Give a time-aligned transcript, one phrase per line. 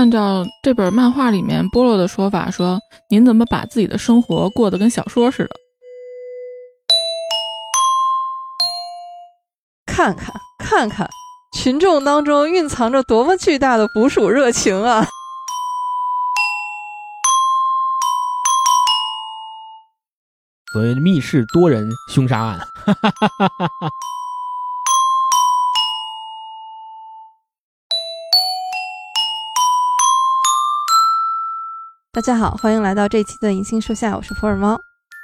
[0.00, 2.80] 按照这本漫画里面波洛的说法说，
[3.10, 5.50] 您怎么把自己的生活过得跟小说似的？
[9.84, 11.06] 看看看看，
[11.52, 15.06] 群众当中蕴藏着多么巨大的捕鼠热情啊！
[20.72, 22.58] 所谓密室多人凶杀案，
[32.12, 34.76] 大家好，欢迎来到这一期的银杏树下，我是普洱猫。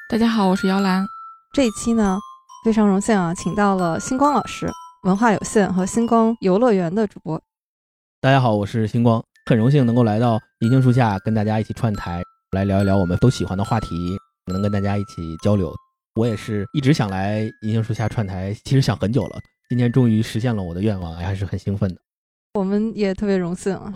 [0.08, 1.04] 大家好，我是姚兰。
[1.52, 2.16] 这一期呢，
[2.64, 4.70] 非常荣幸啊，请到了星光老师，
[5.02, 7.42] 文化有限和星光游乐园的主播。
[8.20, 12.22] 大家好，我是星光，很荣幸能够来到银杏树下，跟大家一起串台，
[12.52, 14.16] 来聊一聊我们都喜欢的话题，
[14.46, 15.74] 能跟大家一起交流。
[16.14, 22.00] 我也是一直想来银杏树下串台，其实想很久了，今天终于实现了我的愿望，还是很兴奋的。
[22.54, 23.92] 我们也特别荣幸啊。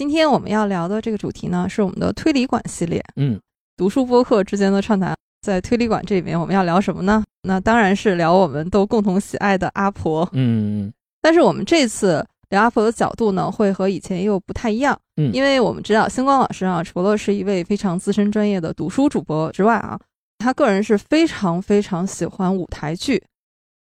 [0.00, 3.38] 今天我们要聊的这个主题呢，是我们的推理馆系列，嗯，
[3.76, 5.14] 读书播客之间的畅谈。
[5.42, 7.22] 在推理馆这里面，我们要聊什么呢？
[7.42, 10.26] 那当然是聊我们都共同喜爱的阿婆。
[10.32, 10.90] 嗯，
[11.20, 14.98] 但是我们这次聊阿婆的角度呢，会和以前又不太一样。
[15.18, 20.00] 嗯，因为我们知道星光老师啊，除了是一位非常资深专业的读书主播之外啊，
[20.38, 23.22] 他个人是非常非常喜欢舞台剧，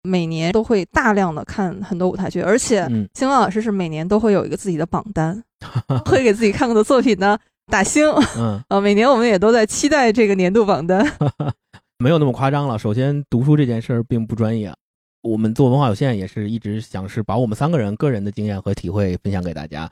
[0.02, 5.40] 每年都会大量的看很多舞台剧，而且嗯星光老师是每年都会有一个自己的榜单，
[6.06, 8.08] 会给自己看过的作品呢打星。
[8.36, 11.04] 嗯，呃，每年我们也都在期待这个年度榜单。
[11.98, 12.78] 没有那么夸张了。
[12.78, 14.76] 首先，读书这件事儿并不专业啊，
[15.22, 19.90] 我们做文化有限也是一直想是把我们三个人个人的经验和体会分享给大家。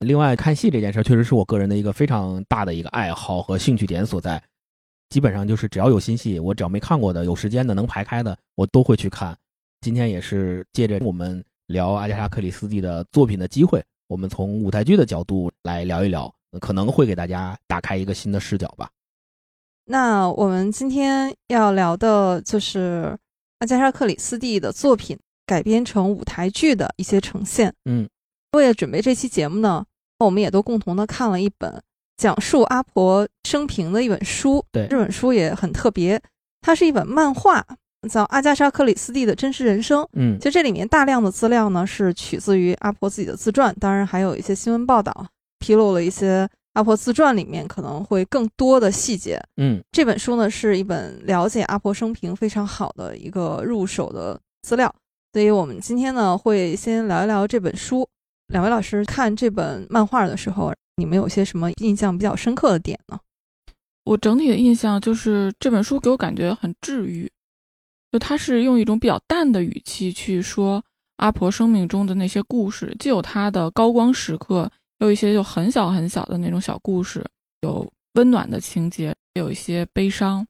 [0.00, 4.40] 另外，看戏这件事儿确实是我个人的一个非常大的一个爱好和兴趣点所在。
[5.10, 9.36] 基本上就是只要有新戏，我只要没看过的、有时间的、能排开的，我都会去看。
[9.80, 18.90] 今天也是借着我们聊阿加莎·克里斯蒂的作品的机会，我们从舞台剧的角度来聊一聊，可能会给大家打开一个新的视角吧。
[19.84, 23.16] 那我们今天要聊的就是
[23.58, 27.72] 阿加莎·克里斯蒂的作品改编成舞台剧的一些呈现。
[27.84, 28.08] 嗯，
[28.52, 29.84] 为了准备这期节目呢，
[30.18, 31.82] 我们也都共同的看了一本
[32.16, 34.64] 讲述阿婆生平的一本书。
[34.72, 36.20] 对这本书也很特别，
[36.60, 37.66] 它是一本漫画，
[38.08, 40.02] 叫《阿加莎·克里斯蒂的真实人生》。
[40.12, 45.26] 嗯其实这里面大量的资料呢是取自于阿婆自己的自传，当然还有一些新闻报道
[45.58, 49.40] 披露了一些阿婆自传里面可能会更多的细节。
[49.56, 54.94] 嗯这本书呢是一本了解阿婆生平非常好的一个入手的资料，
[55.32, 58.06] 所以我们今天呢会先聊一聊这本书。
[58.52, 63.18] 两位老师看这本漫画的时候，你们有些什么印象比较深刻的点呢？
[64.04, 67.30] 我整体的印象就是这本书给我感觉很治愈，
[68.10, 70.82] 就他是用一种比较淡的语气去说
[71.16, 77.24] 阿婆生命中的那些故事，既有她的高光时刻，有一些就很小很小的那种小故事，
[77.60, 80.46] 有温暖的情节，有一些悲伤。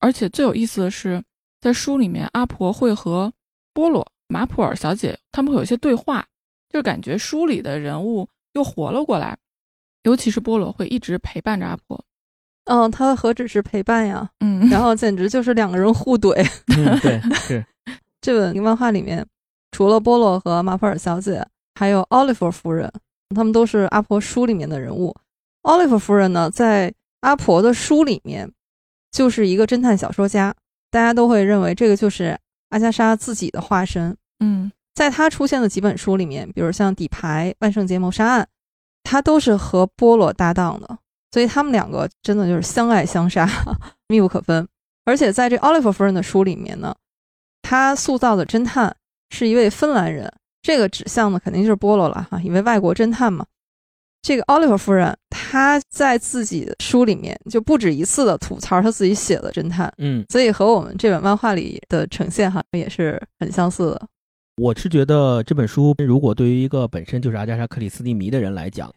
[0.00, 1.22] 而且最有意思的是，
[1.60, 3.32] 在书里面，阿婆会和
[3.72, 6.26] 波洛、马普尔小姐他们会有一些对话，
[6.68, 9.36] 就感觉书里的人物又活了过来，
[10.04, 12.04] 尤其是波洛会一直陪伴着阿婆。
[12.66, 16.34] 嗯，他何止是陪伴呀，嗯，然后简直就是两个人互怼。
[16.76, 17.64] 嗯，对，是，
[18.20, 19.26] 这本漫画里面，
[19.72, 22.90] 除了波洛和马普尔小姐，还有奥利弗夫人，
[23.34, 25.14] 他们都是阿婆书里面的人物。
[25.62, 28.50] 奥利弗夫人呢，在阿婆的书里面
[29.10, 30.54] 就是一个侦探小说家，
[30.90, 32.38] 大家都会认为这个就是
[32.70, 34.16] 阿加莎自己的化身。
[34.40, 38.42] 嗯在她出现的几本书里面，比如像《底牌》《万圣节谋杀案》，
[39.02, 40.98] 她都是和波洛搭档的，
[41.32, 43.48] 所以他们两个真的就是相爱相杀，
[44.08, 44.68] 密不可分。
[45.04, 46.94] 而且在这奥利弗夫人的书里面呢，
[47.62, 48.94] 她塑造的侦探
[49.30, 50.32] 是一位芬兰人，
[50.62, 53.44] 这个指向呢肯定就是波洛了哈，一位外国侦探嘛。
[54.20, 64.06] 这个奥利弗夫人，她在自己的书里面就不止一次的吐槽她自己写的侦探，嗯，所以和我们这本漫画里的呈现哈也是很相似的。
[64.58, 68.88] 我是觉得这本书如果对于一个本身就是阿加莎·克里斯蒂迷的人来讲，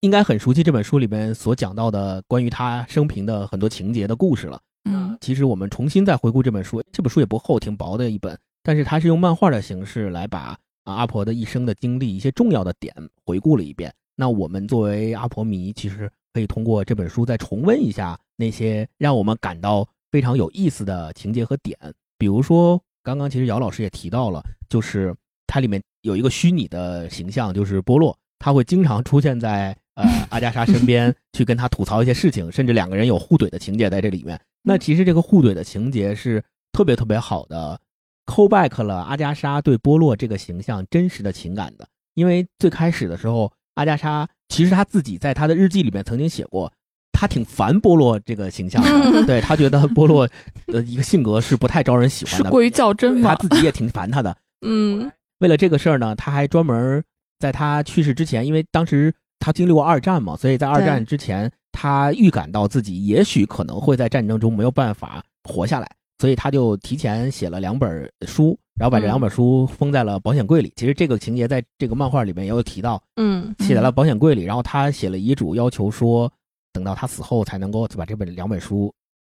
[0.00, 4.60] 应该很熟悉这本书里面所讲到的关于他生平的很多情节的故事了。
[4.84, 12.94] 嗯其实我们重新再回顾这本书，这本书也不厚，挺薄的一本，但是它是用漫画的形式来把啊阿婆的一生的经历一些重要的点
[13.24, 13.92] 回顾了一遍。
[14.14, 21.76] 那我们作为阿婆迷，其实可以通过这本书再重温一下那些让我们感到非常有意思的情节和点，
[22.18, 25.14] 比如说刚刚其实姚老师也提到了，就是
[25.46, 34.40] 它里面有一个虚拟的形象，就是波洛，他会经常出现在呃 阿加莎身边去跟他吐槽一些事情，甚至两个人有互怼的情节在这里面。
[34.62, 37.80] 那其实这个互怼的情节是特别特别好的
[38.26, 41.86] ，call back 了阿加莎对波洛这个形象真实的情感的。
[42.14, 46.72] 因为最开始的时候，阿加莎其实他自己在他的日记里面曾经写过，
[47.12, 48.88] 他挺烦波洛这个形象的，
[49.20, 50.26] 嗯对他觉得波洛
[50.66, 53.34] 的一个性格是不太招人喜欢的，是过于较真他？
[53.36, 54.36] 自己也挺烦他的。
[54.66, 57.04] 嗯为了这个事儿呢，他还专门
[57.38, 70.72] 在他去世之前，因为当时他经历过二战嘛，所以在二战之前，他预感到自己也许可能会在战争中没有办法活下来，所以他就提前写了两本书，然后把这嗯两本书封在了保险柜里。
[70.74, 74.44] 其实这个情节在这个漫画里面也有提到，嗯写在了保险柜里。
[74.44, 76.30] 然后他写了遗嘱，要求说
[76.72, 78.92] 等到他死后才能够把这本两本书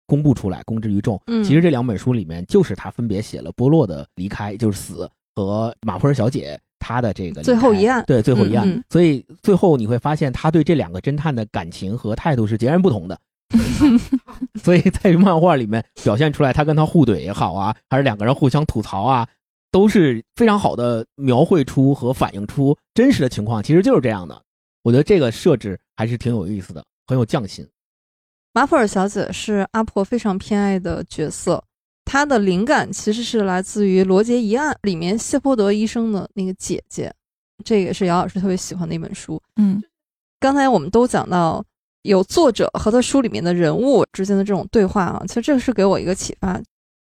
[0.06, 1.20] 公布出来，公之于众。
[1.26, 8.68] 嗯其实这两本书里面就是他分别写了波洛的离开，就是死和马普尔小姐她的这个最后一案对最后一案。
[8.68, 13.18] 嗯嗯所以最后你会发现他对这两个侦探的感情和态度是截然不同的。
[14.62, 19.26] 所以在漫画里面表现出来，他跟他互怼也好啊，还是两个人互相吐槽啊，
[19.70, 24.42] 都是非常好的描绘出和反映出真实的情况，其实就是这样的。
[24.82, 27.66] 我觉得这个设置还是挺有意思的，很有匠心。
[28.52, 31.62] 马普尔小姐是阿婆非常偏爱的角色，
[32.08, 37.12] 她的灵感其实是来自于《罗杰一案》里面谢泼德医生的那个姐姐，
[37.62, 39.40] 这也是姚老师特别喜欢的一本书。
[39.56, 39.82] 嗯
[40.40, 41.62] 刚才我们都讲到
[42.02, 46.58] 有作者和他书里面的人物之间的这种对话啊，其实这个是给我一个启发，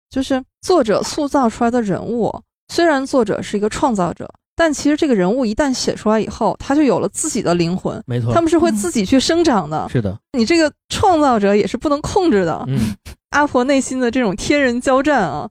[0.09, 2.33] 就是作者塑造出来的人物，
[2.69, 9.87] 虽然作者是一个创造者，但其实这个人物一旦写出来以后，他就有了自己的灵魂，没错，他们是会自己去生长的。
[9.89, 12.63] 是的，你这个创造者也是不能控制的。
[12.67, 12.79] 嗯，
[13.31, 15.49] 阿婆内心的这种天人交战啊，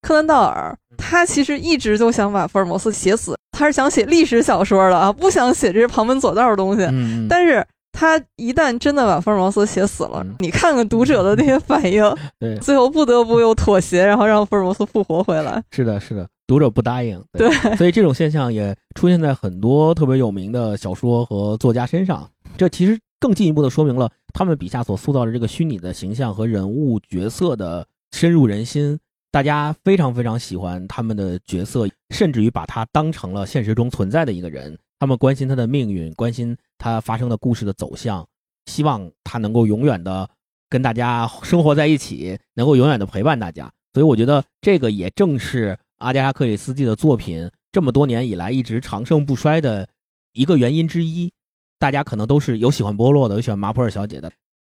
[0.00, 6.86] 柯南道尔他其实一直就想把福尔摩斯写死，他是想写历史小说的啊，不想写这些旁门左道的东西。
[7.28, 12.02] 但是他一旦真的把福尔摩斯写死了嗯，你看看读者的那些反应，
[12.38, 15.62] 对，最后不得不又妥协，然后让福尔摩斯复活回来。
[15.70, 22.28] 是的，是的，读者不答应，对，所以这种现象也出现在很多特别有名的小说和作家身上。
[22.56, 28.98] 这其实更进一步的说明了他们笔下所塑造的这个虚拟的形象和人物角色的深入人心。
[29.30, 34.76] 大家非常非常喜欢他们的角色，甚至于把他当成了现实中存在的一个人。
[34.98, 38.26] 他们关心他的命运，关心他发生的故事的走向，
[38.66, 40.28] 希望他能够永远的
[40.68, 43.72] 跟大家生活在一起，能够永远的陪伴大家。
[43.94, 49.88] 所以我觉得这个也正是阿加莎·克里斯蒂的作品这么多年以来一直长盛不衰的
[50.32, 51.32] 一个原因之一。
[51.82, 54.30] 大家可能都是有喜欢波洛的，有喜欢马普尔小姐的，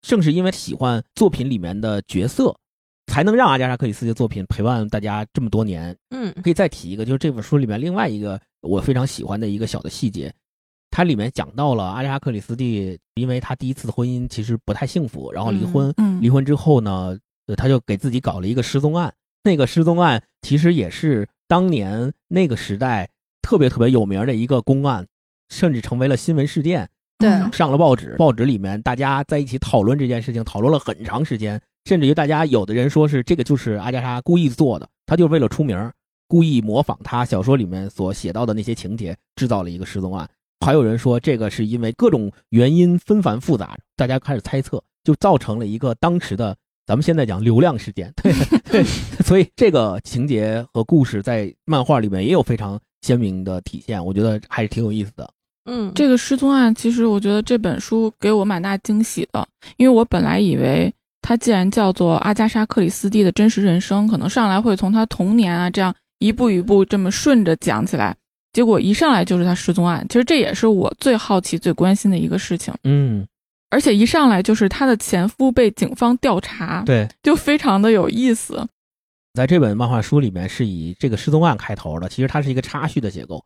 [0.03, 2.55] 正是因为喜欢作品里面的角色，
[3.07, 5.93] 才能让阿加莎·克里斯蒂的作品陪伴大家这么多年。
[6.11, 10.33] 嗯可以再提一个，就是这本书里面另外一个我非常喜欢的一个小的细节，
[10.91, 19.13] 它里面讲到了阿加莎·克里斯蒂，因为她第一次婚姻其实不太幸福，然后离婚，嗯离婚之后呢，呃，他就给自己搞了一个失踪案。
[19.43, 23.09] 那个失踪案其实也是当年那个时代
[23.41, 25.05] 特别特别有名的一个公案，
[25.53, 26.89] 甚至成为了新闻事件，
[27.19, 28.15] 对嗯上了报纸。
[28.17, 35.91] 报纸里面大家在一起讨论这件事情，讨论了很长时间，甚至于大家有的人说是这个就是阿加莎故意做的，他就是为了出名，
[36.27, 40.27] 故意模仿他小说里面所写到的那些情节，制造了一个失踪案。
[40.65, 46.55] 还有人说这个是因为各种原因纷繁复杂，大家开始猜测，就造成了一个当时的
[46.85, 48.11] 咱们现在讲流量事件。
[48.23, 48.33] 对
[48.71, 48.83] 对，
[49.23, 55.29] 所以这个情节和故事在漫画里面也有非常鲜明的体现，我觉得还是挺有意思的。
[55.65, 68.13] 嗯，这个失踪案，其实我觉得这本书给我蛮大惊喜的，因为我本来以为它既然叫做阿加莎·克里斯蒂的真实人生，可能上来会从她童年啊这样一步一步这么顺着讲起来，
[68.51, 70.05] 结果一上来就是她失踪案。
[70.09, 73.25] 其实这也是我最好奇、最关心的一个事情，嗯，
[73.69, 77.07] 而且一上来就是她的前夫被警方调查，对。
[77.23, 78.67] 就非常的有意思。
[79.33, 83.43] 在这本漫画书里面是以这个失踪案开头的，其实它是一个插叙的结构。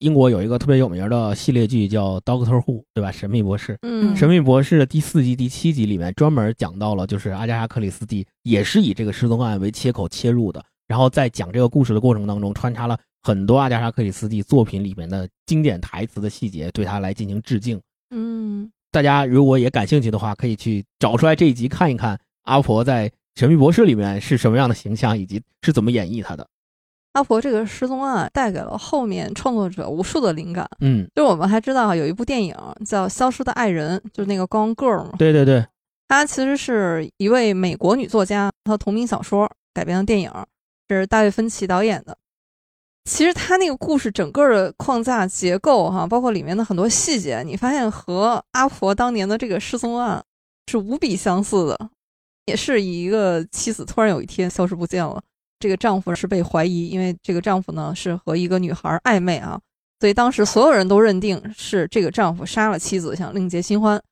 [0.00, 2.64] 英国有一个特别有名的系列剧叫《Doctor Who》，
[2.94, 3.12] 对吧？
[3.12, 3.76] 神秘博士。
[3.82, 17.78] 嗯神秘博士的第四集、第七集里面专门讲到了，就是阿加莎·克里斯蒂也是以这个失踪案为切口切入的，然后在讲这个故事的过程当中，穿插了很多阿加莎·克里斯蒂作品里面的经典台词的细节，对他来进行致敬。
[18.10, 26.48] 嗯大家如果也感兴趣的话，可以去找出来这一集看一看，阿婆在《神秘博士》里面是什么样的形象，以及是怎么演绎她的。
[27.12, 30.68] 阿婆这个失踪案带给了后面创作者无数的灵感。
[30.80, 32.54] 嗯，就我们还知道有一部电影
[32.86, 35.66] 叫《消失的爱人》，就是那个 Gone Girl 嘛，对对对，
[36.08, 40.30] 她其实是一位美国女作家，她同名小说改编的电影，
[40.88, 42.16] 是大卫芬奇导演的。
[43.06, 50.22] 其实他那个故事整个的框架结构哈，包括里面的很多细节，你发现和阿婆当年的这个失踪案
[50.70, 51.90] 是无比相似的，
[52.46, 55.20] 也是一个妻子突然有一天消失不见了。
[55.60, 59.60] 这个丈夫是被怀疑，因为这个丈夫呢是和一个女孩暧昧啊，
[60.00, 64.02] 所以当时所有人都认定是这个丈夫杀了妻子，想另结新欢。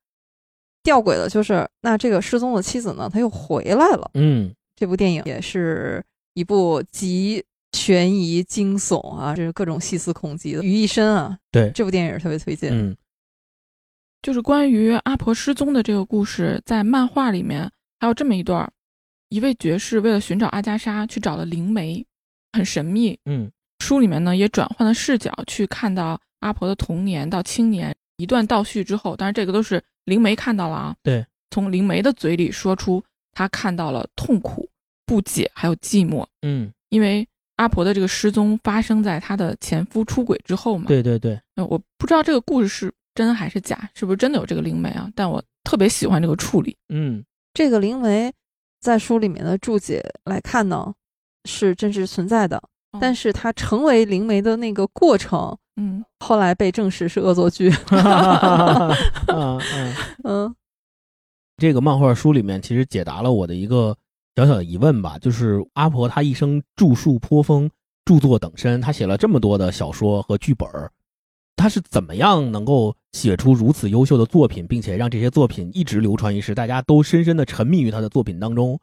[0.81, 4.09] 吊诡的就是，那这个失踪的妻子呢，她又回来了。
[4.13, 6.01] 嗯，这部电影也是
[6.35, 11.37] 一部集悬疑、惊悚啊，这是各种细思恐极的于一身啊。
[11.51, 12.71] 对，这部电影特别推荐。
[12.71, 12.95] 嗯
[14.21, 18.69] 就是关于阿婆失踪的这个故事，在漫画里面还有这么一段儿：
[19.29, 22.05] 一位爵士为了寻找阿加莎，去找了灵媒，
[22.53, 23.17] 很神秘。
[23.25, 30.95] 嗯书里面呢也转换了视角去看到阿婆的童年到青年一段倒叙之后，当然这个都是灵媒看到了啊。
[31.01, 34.69] 对，从灵媒的嘴里说出他看到了痛苦、
[35.05, 40.85] 不解还有寂寞，嗯，因为阿婆的这个失踪发生在她的前夫出轨之后嘛。
[40.87, 45.09] 对对对，呃，我不知道这个故事是真还是假，是不是真的有这个灵媒啊？
[45.15, 46.75] 但我特别喜欢这个处理。
[46.89, 48.31] 嗯这个灵媒
[48.79, 50.93] 在书里面的注解来看呢，
[51.45, 52.61] 是真实存在的，
[52.99, 57.71] 但是，是他成为灵媒的那个过程，嗯，后来被证实是恶作剧。
[59.27, 59.93] 嗯 嗯，
[60.23, 60.55] 嗯
[61.57, 63.95] 这个漫画书里面其实解答了我的一个
[64.35, 67.69] 小小的疑问吧，就是阿婆她一生著述颇丰，
[68.05, 70.89] 著作等身，她写了这么多的小说和剧本儿，
[71.57, 78.79] 她是怎么样能够写出如此优秀的作品，并且让这些作品一直流传于世，大家都深深的沉迷于他的作品当中？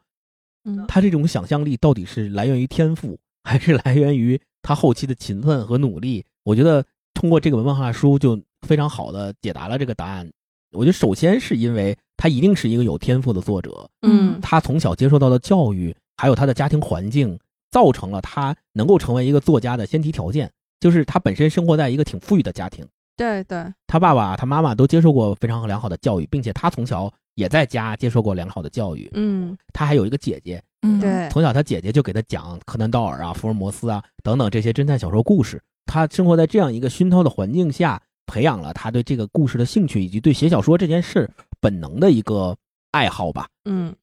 [0.65, 6.25] 嗯他这种想象力到底是来源于天赋，还是来源于他后期的勤奋和努力？
[6.43, 10.29] 我觉得通过这个漫画书就非常好的解答了这个答案。
[10.71, 17.39] 我觉得首先是因为他一定是一个有天赋的作者，嗯他从小接受到的教育，还有他的家庭环境，
[17.71, 20.51] 造成了他能够成为一个作家的先提条件。
[20.81, 22.85] 就是他本身生活在一个挺富裕的家庭，
[23.17, 29.09] 对对，他爸爸、他妈妈都接受过非常良好的教育，并且他从小也在家接受过良好的教育。
[29.15, 35.61] 嗯他还有一个姐姐，嗯，对，从小他姐姐就给他讲柯南道尔啊、福尔摩斯啊等等这些侦探小说故事。
[35.85, 42.55] 他生活在这样一个熏陶的环境下，培养了他对这个故事的兴趣，以及对写小说这件事本能的一个
[42.91, 43.47] 爱好吧。
[43.65, 43.95] 嗯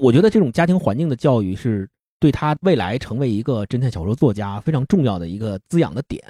[0.00, 6.22] 我觉得这种家庭环境的教育是对他未来成为一个侦探小说作家非常重要的一个滋养的点。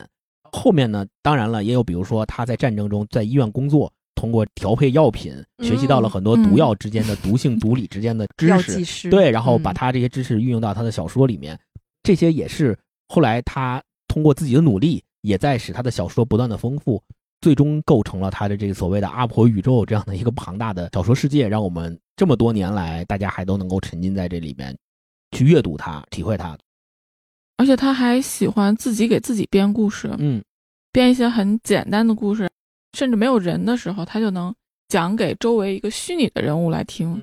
[0.54, 11.58] 后面呢，当然了，也有比如说他在战争中在医院工作，通过调配药品学习到了很多毒药之间的毒性、 毒理之间的知识对，然后把嗯他这些知识运用到他的小说里面，
[12.04, 17.02] 这些也是后来他通过自己的努力，也在使他的小说不断的丰富，
[17.40, 24.76] 最终构成了他的这个所谓的阿婆宇宙这样的一个庞大的小说世界，让我们这么多年来大家还都能够沉浸在这里面，
[25.32, 26.56] 去阅读它、体会它。
[27.56, 30.42] 而且他还喜欢自己给自己编故事，嗯
[30.92, 32.48] 编一些很简单的故事，
[32.92, 34.54] 甚至没有人的时候，他就能
[34.88, 37.22] 讲给周围一个虚拟的人物来听。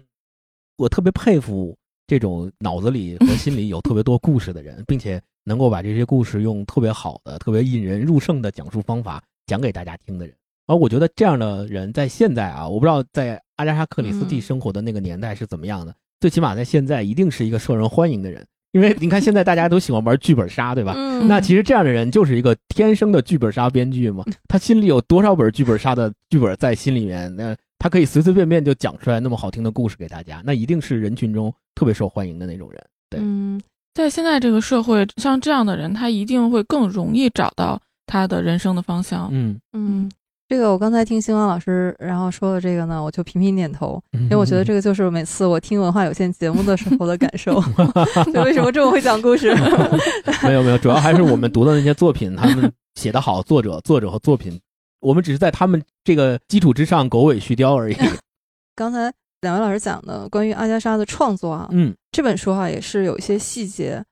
[0.78, 10.36] 我特别佩服这种脑子里和 心里有特别多故事的人，并且能够把这些故事用特别好的、特别引人入胜的讲述方法讲给大家听的人。
[10.68, 18.46] 而我觉得这样的人在现在啊，我不知道在阿加莎·克里斯蒂嗯生活的那个年代是怎么样的，最起码在现在一定是一个受人欢迎的人。
[18.72, 20.94] 因为你看现在大家都喜欢玩剧本杀，对吧？
[20.96, 32.82] 嗯，那其实这样的人就是一个天生的剧本杀编剧嘛，他心里有多少本剧本杀的剧本在心里面，那他可以随随便便就讲出来那么好听的故事给大家，那一定是人群中特别受欢迎的那种人。
[33.10, 33.60] 对嗯
[33.94, 39.28] 在现在这个社会，像这样的人，他一定会更容易找到他的人生的方向。
[39.34, 40.10] 嗯，嗯，
[40.52, 47.54] 这个我刚才听星光老师然后说的这个呢，我就频频点头，因因为我觉得这个就是每次我听文化有限节目的时候的感受。
[48.34, 49.56] 就为什么这么会讲故事？
[50.44, 54.60] 没有没有，主要还是我们读的那些作品，他们写的好，作者作者和作品，
[55.00, 57.96] 我们只是在他们这个基础之上狗尾续貂而已。
[58.76, 64.04] 刚才两位老师讲的关于阿加莎的创作啊，嗯这本书哈、也是有一些细节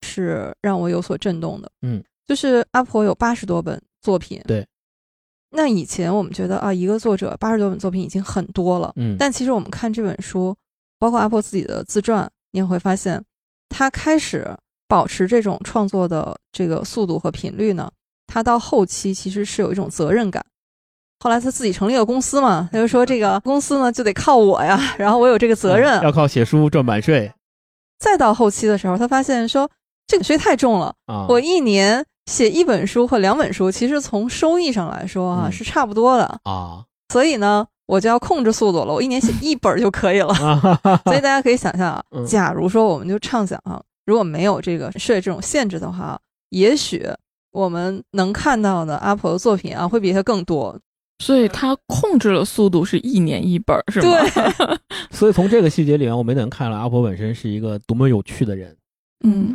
[0.00, 1.70] 是让我有所震动的。
[1.82, 4.42] 嗯，就是阿婆有八十多本作品。
[4.48, 4.66] 对。
[5.56, 10.54] 那以前我们觉得啊，一个作者八十多本作品已经很多了，嗯，但其实我们看这本书，
[10.98, 13.24] 包括阿婆自己的自传，你也会发现，
[13.70, 14.46] 他开始
[14.86, 17.90] 保持这种创作的这个速度和频率呢，
[18.26, 20.44] 他到后期其实是有一种责任感。
[21.18, 26.02] 后来他自己成立了公司嘛，他就说这个公司呢就得靠我呀，然后我有这个责任。
[26.02, 27.32] 要靠写书赚版税
[27.98, 29.70] 再到后期的时候，他发现说
[30.06, 31.24] 这个税太重了，啊。
[31.28, 40.34] 我一年写一本书和两本书，其实从收益上来说啊、嗯是差不多的，啊所以呢，我就要控制速度了，我一年写一本就可以了。
[40.34, 47.06] 啊哈哈所以大家可以想象啊 嗯，假如说我们就畅想啊，如果没有这个设这种限制的话，也许
[47.52, 50.78] 我们能看到的阿婆的作品啊，会比他更多。
[51.18, 54.08] 所以他控制了速度，是一年一本儿，是吗？
[54.10, 54.78] 对，
[55.10, 58.76] 所以从这个细节里面，我们也能看到阿婆本身是一个多么有趣的人。
[59.24, 59.54] 嗯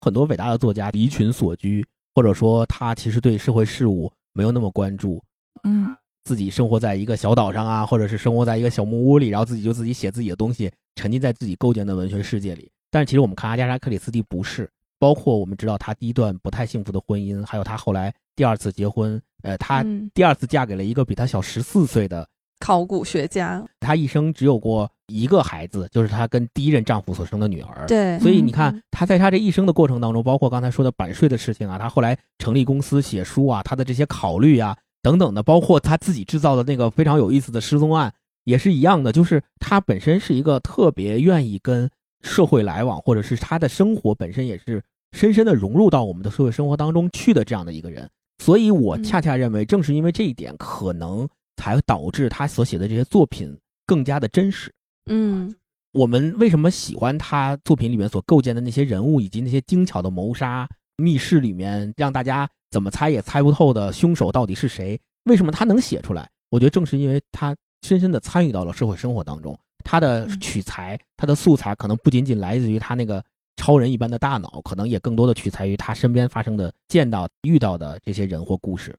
[0.00, 1.84] 很多伟大的作家离群索居，
[2.16, 5.22] 或者说他其实对社会事务没有那么关注，
[5.64, 5.94] 嗯。
[6.24, 12.68] 自己生活在一个小岛上啊，或者是生活在一个小木屋里，然后自己就自己写自己的东西，沉浸在自己构建的文学世界里。
[12.90, 14.68] 但是其实我们看阿加莎·克里斯蒂不是，
[14.98, 20.10] 包括我们知道她第一段不太幸福的婚姻，还有她后来第二次结婚，呃，她嗯。
[20.14, 27.86] 第二次嫁给了一个比她小十四岁的，考古学家，她一生只有过一个孩子，就是她跟第一任丈夫所生的女儿。
[27.86, 38.12] 对，所以你看嗯，她在她这一生的过程当中，包括刚才说的版税的事情啊，她后来成立公司、写书啊，她的这些考虑啊等等的，包括她自己制造的那个非常有意思的失踪案，
[38.44, 41.88] 也是一样的，就是她本身是一个特别愿意跟
[42.22, 44.82] 社会来往，或者是她的生活本身也是
[45.12, 48.08] 深深的融入到我们的社会生活当中去的这样的一个人。
[48.42, 54.70] 所以我恰恰认为，正是因为这一点，可能才导致他所写的这些作品更加的真实。
[55.06, 55.54] 嗯
[55.92, 65.00] 我们为什么喜欢他作品里面所构建的那些人物，以及那些精巧的谋杀、密室里面让大家怎么猜也猜不透的凶手到底是谁？
[65.24, 66.28] 为什么他能写出来？
[66.50, 73.24] 我觉得正是因为他深深的参与到了社会生活当中，他的嗯取材、他的素材可能不仅仅来自于他那个
[73.56, 78.94] 超人一般的大脑，可能也更多的取材于他身边发生的、见到、遇到的这些人或故事。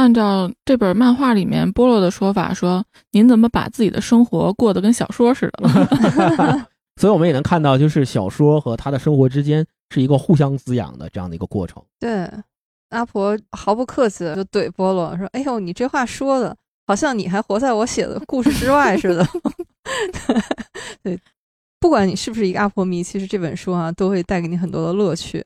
[0.00, 5.68] 按照这本漫画里面波洛的说法说，您怎么把自己的生活过得跟小说似的？
[6.96, 11.82] 所以我们也能看到，就是小说和他的生活之间是一个互相滋养的这样的一个过程。
[11.98, 12.26] 对，
[12.88, 19.26] 阿婆毫不客气的就怼波洛说：“哎呦，你这话说的，好像你还活在我写的故事之外似的。”
[21.04, 21.20] 对，
[21.78, 25.44] 不管你是不是一个阿婆迷，其实这本书啊都会带给你很多的乐趣。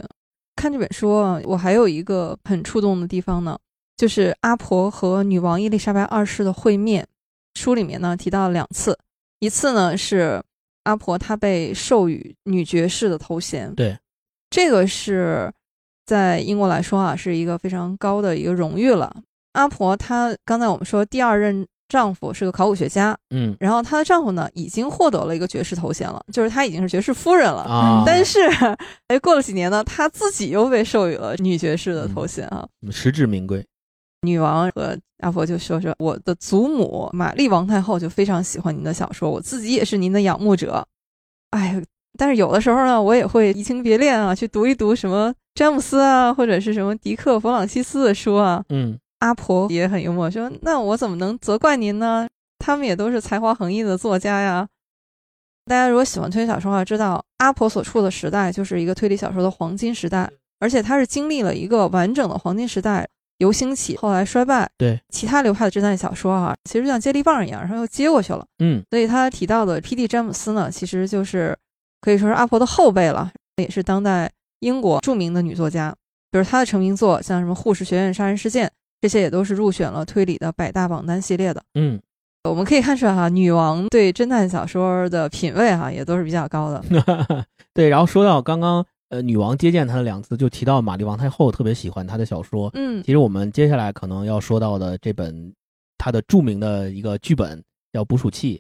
[0.57, 3.59] 看这本书啊，我还有一个很触动的地方呢，
[3.97, 7.07] 就是阿婆和女王伊丽莎白二世的会面。
[7.55, 8.99] 书里面呢提到了两次，
[9.39, 10.43] 一次呢是
[10.83, 13.97] 阿婆她被授予女爵士的头衔，对，
[14.51, 15.53] 这个是
[16.05, 19.15] 在英国来说啊，是一个非常高的一个荣誉了。
[19.53, 27.63] 阿婆她刚才我们说第二任丈夫是个考古学家，嗯然后她的丈夫呢已经获得了一个爵士头衔了，就是她已经是爵士夫人了。
[27.63, 28.41] 啊，但是，
[29.07, 32.67] 哎，过了几年呢，她自己又被授予了女爵士的头衔啊。
[32.91, 33.65] 实至名归。
[34.25, 40.87] 女王和阿婆就说说，我的祖母玛丽王太后就非常喜欢您的小说，我自己也是您的仰慕者。
[41.51, 41.81] 哎，
[42.19, 48.65] 但是有的时候呢，我也会移情别恋啊，去读一读什么詹姆斯啊，或者是什么迪克·弗朗西斯的书啊。
[48.71, 52.29] 嗯阿婆也很幽默，说：“那我怎么能责怪您呢？
[52.59, 54.69] 他们也都是才华横溢的作家呀。”
[55.65, 64.69] 大家如果喜欢推理小说的话，知道阿婆所处的时代就是一个推理小说的黄金时代，而且她是经历了一个完整的黄金时代，由兴起后来衰败。
[64.77, 68.45] 对，其他流派的侦探小说啊，其实就像接力棒一样，然后又接过去了。
[68.59, 70.07] 嗯所以他提到的 P.D.
[70.07, 71.57] 詹姆斯呢，其实就是
[72.01, 75.95] 可以说是阿婆的后辈了，也是当代英国著名的女作家。
[76.31, 78.67] 比如她的成名作，像什么《护士学院杀人事件》，
[79.01, 81.63] 这些也都是入选了推理的百大榜单系列的。
[81.75, 82.01] 嗯，
[82.49, 86.85] 我们可以看出来哈，女王对侦探小说的品味哈，也都是比较高的。
[87.73, 87.89] 对。
[87.89, 92.69] 然后说到刚刚呃，女王接见他的两次，就提到玛丽王太后特别喜欢他的小说。
[92.75, 95.55] 嗯其实我们接下来可能要说到的这本
[95.97, 98.57] 他的著名的一个剧本叫《捕鼠器》，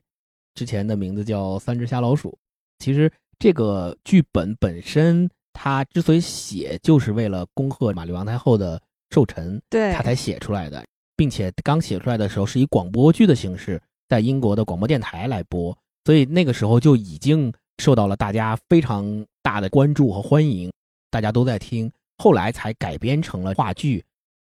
[0.54, 2.30] 之前的名字叫《三只瞎老鼠》。
[2.78, 10.84] 其实这个剧本本身，他之所以写，就是为了恭贺玛丽王太后的寿辰，对他才写出来的，
[11.16, 20.72] 并且刚写出来的时候是以广播剧的形式在英国的广播电台来播，所以那个时候就已经受到了大家非常大的关注和欢迎，
[21.10, 21.90] 大家都在听。
[22.18, 24.04] 后来才改编成了话剧，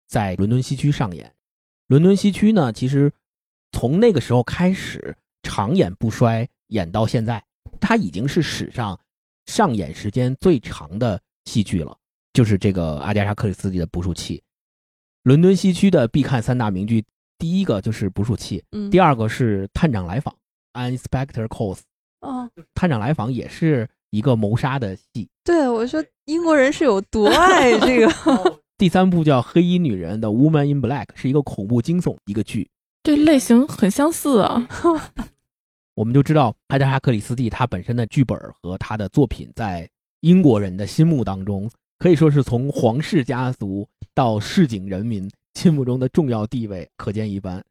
[0.06, 1.32] 在伦敦西区上演。
[1.86, 3.10] 伦敦西区呢，其实
[3.72, 7.42] 从那个时候开始长演不衰，演到现在，
[7.80, 8.98] 它已经是史上
[9.46, 11.96] 上演时间最长的戏剧了。
[12.34, 14.38] 就是这个阿加莎·克里斯蒂的《捕鼠器》。
[15.22, 17.04] 伦敦西区的必看三大名剧，
[17.38, 20.34] 第一个就是《捕鼠器》，嗯，第二个是《探长来访》
[20.74, 21.78] （An Inspector Calls）。
[22.24, 25.28] 哦，探长来访也是一个谋杀的戏。
[25.44, 28.12] 对我说英国人是有多爱这个。
[28.76, 32.68] 第三部叫《黑衣女人》的《Woman in Black》，是一个恐怖惊悚一个剧。
[33.04, 34.68] 这类型很相似啊。
[35.94, 39.88] 我们就知道阿加哈·克里斯蒂她本身的剧本和她的作品在
[40.22, 47.62] 英国人的心目当中，可以说是从皇室家族到市井人民心目中的重要地位可见一斑。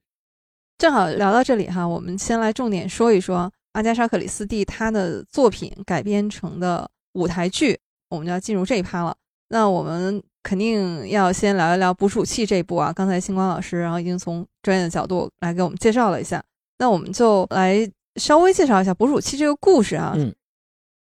[0.78, 9.16] 正好聊到这里哈，我们先来重点说一说阿加莎·克里斯蒂她的作品改编成的舞台剧，我们就要进入这一趴了。
[9.50, 12.92] 那我们肯定要先聊一聊《捕鼠器》这一部啊。
[12.92, 16.44] 刚才星光老师然后已经从专业的角度来给我们介绍了一下，
[16.80, 20.14] 那我们就来稍微介绍一下《捕鼠器》这个故事啊。
[20.16, 20.34] 嗯，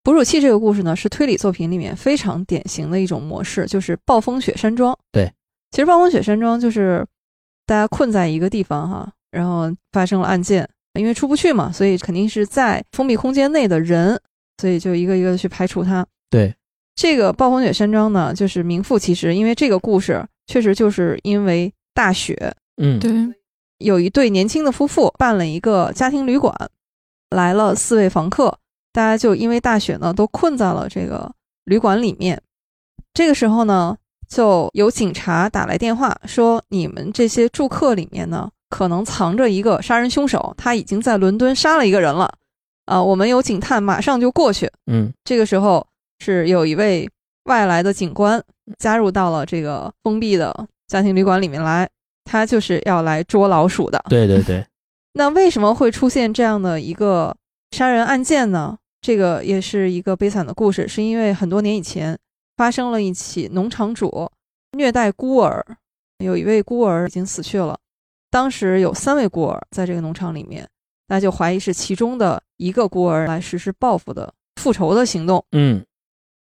[0.02, 4.98] 捕鼠器这个故事呢，是推理作品里面非常典型的一种模式，就是暴风雪山庄。
[5.12, 5.30] 对，
[5.70, 7.06] 其实暴风雪山庄就是
[7.66, 14.20] 大家困在一个地方哈，然后发生了案件，因为出不去嘛，所以肯定是在封闭空间内的人，
[14.60, 16.06] 所以就一个一个的去排除它。
[16.28, 16.54] 对，
[16.94, 23.10] 这个暴风雪山庄呢，就是名副其实，因为这个故事确实就是因为大雪，嗯，对，
[23.78, 26.54] 有一对年轻的夫妇办了一个家庭旅馆，
[27.30, 28.58] 来了四位房客，
[28.92, 31.32] 大家就因为大雪呢，都困在了这个
[31.64, 32.42] 旅馆里面。
[33.14, 33.96] 这个时候呢，
[34.28, 42.32] 就有警察打来电话说，你们这些住客里面呢，可能藏着一个杀人凶手，他已经在伦敦杀了一个人了。
[42.86, 44.70] 啊，我们有警探马上就过去。
[44.86, 45.86] 嗯，这个时候
[46.20, 47.08] 是有一位
[47.44, 48.42] 外来的警官
[48.78, 51.88] 加入到了这个封闭的家庭旅馆里面来，
[52.24, 54.02] 他就是要来捉老鼠的。
[54.08, 54.66] 对对对，
[55.14, 57.36] 那为什么会出现这样的一个
[57.72, 58.78] 杀人案件呢？
[59.00, 62.18] 这个也是一个悲惨的故事，是因为很多年以前
[62.56, 64.30] 发生了一起农场主
[64.76, 65.64] 虐待孤儿，
[66.18, 67.78] 有一位孤儿已经死去了，
[68.30, 70.68] 当时有三位孤儿在这个农场里面，
[71.06, 75.44] 大家就怀疑是其中的一个孤儿来实施报复的复仇的行动。
[75.52, 75.82] 嗯，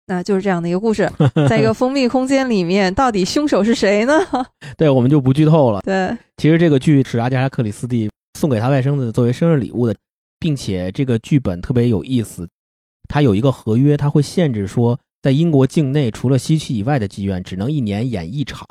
[0.07, 1.11] 那就是这样的一个故事，
[1.49, 4.15] 在一个 封闭空间里面，到底凶手是谁呢？
[4.79, 5.81] 对，我们就不剧透了。
[5.83, 9.95] 对，其实这个剧是阿加莎·克里斯蒂送给他外甥子作为生日礼物的，
[10.39, 12.49] 并且这个剧本特别有意思，
[13.09, 18.67] 它有一个合约，它会限制说，在英国境内除了西区以外的剧院只能一年演一场，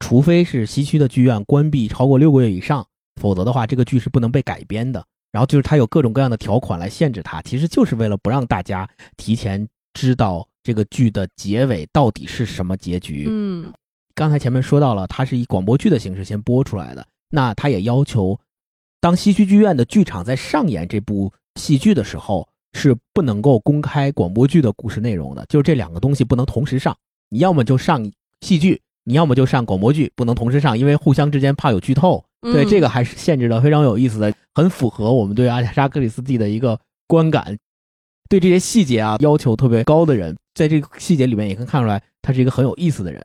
[0.00, 2.86] 除非是西区的剧院关闭超过六个月以上，
[3.20, 5.04] 否则的话，这个剧是不能被改编的。
[5.30, 13.26] 然后就是它有各种各样的条款来限制它，其实就是为了不让大家提前知道这个剧的结尾到底是什么结局。
[13.28, 13.70] 嗯，
[14.14, 17.06] 刚才前面说到了，它是以广播剧的形式先播出来的。
[17.30, 18.40] 那它也要求，
[19.00, 25.44] 当西区剧院的剧场在上演这部戏剧的时候，是不能够公开广播剧的故事内容的。
[25.46, 26.96] 就是这两个东西不能同时上，
[27.28, 32.22] 你要么就上戏剧，你要么就上广播剧，不能同时上，因为互相之间怕有剧透。
[32.42, 37.56] 对，嗯这个还是限制的非常有意思的，很符合我们对阿加莎·克里斯蒂的一个观感。
[38.28, 43.24] 对这些细节啊要求特别高的人，在这个细节里面也可以看出来，他是一个很有意思的人。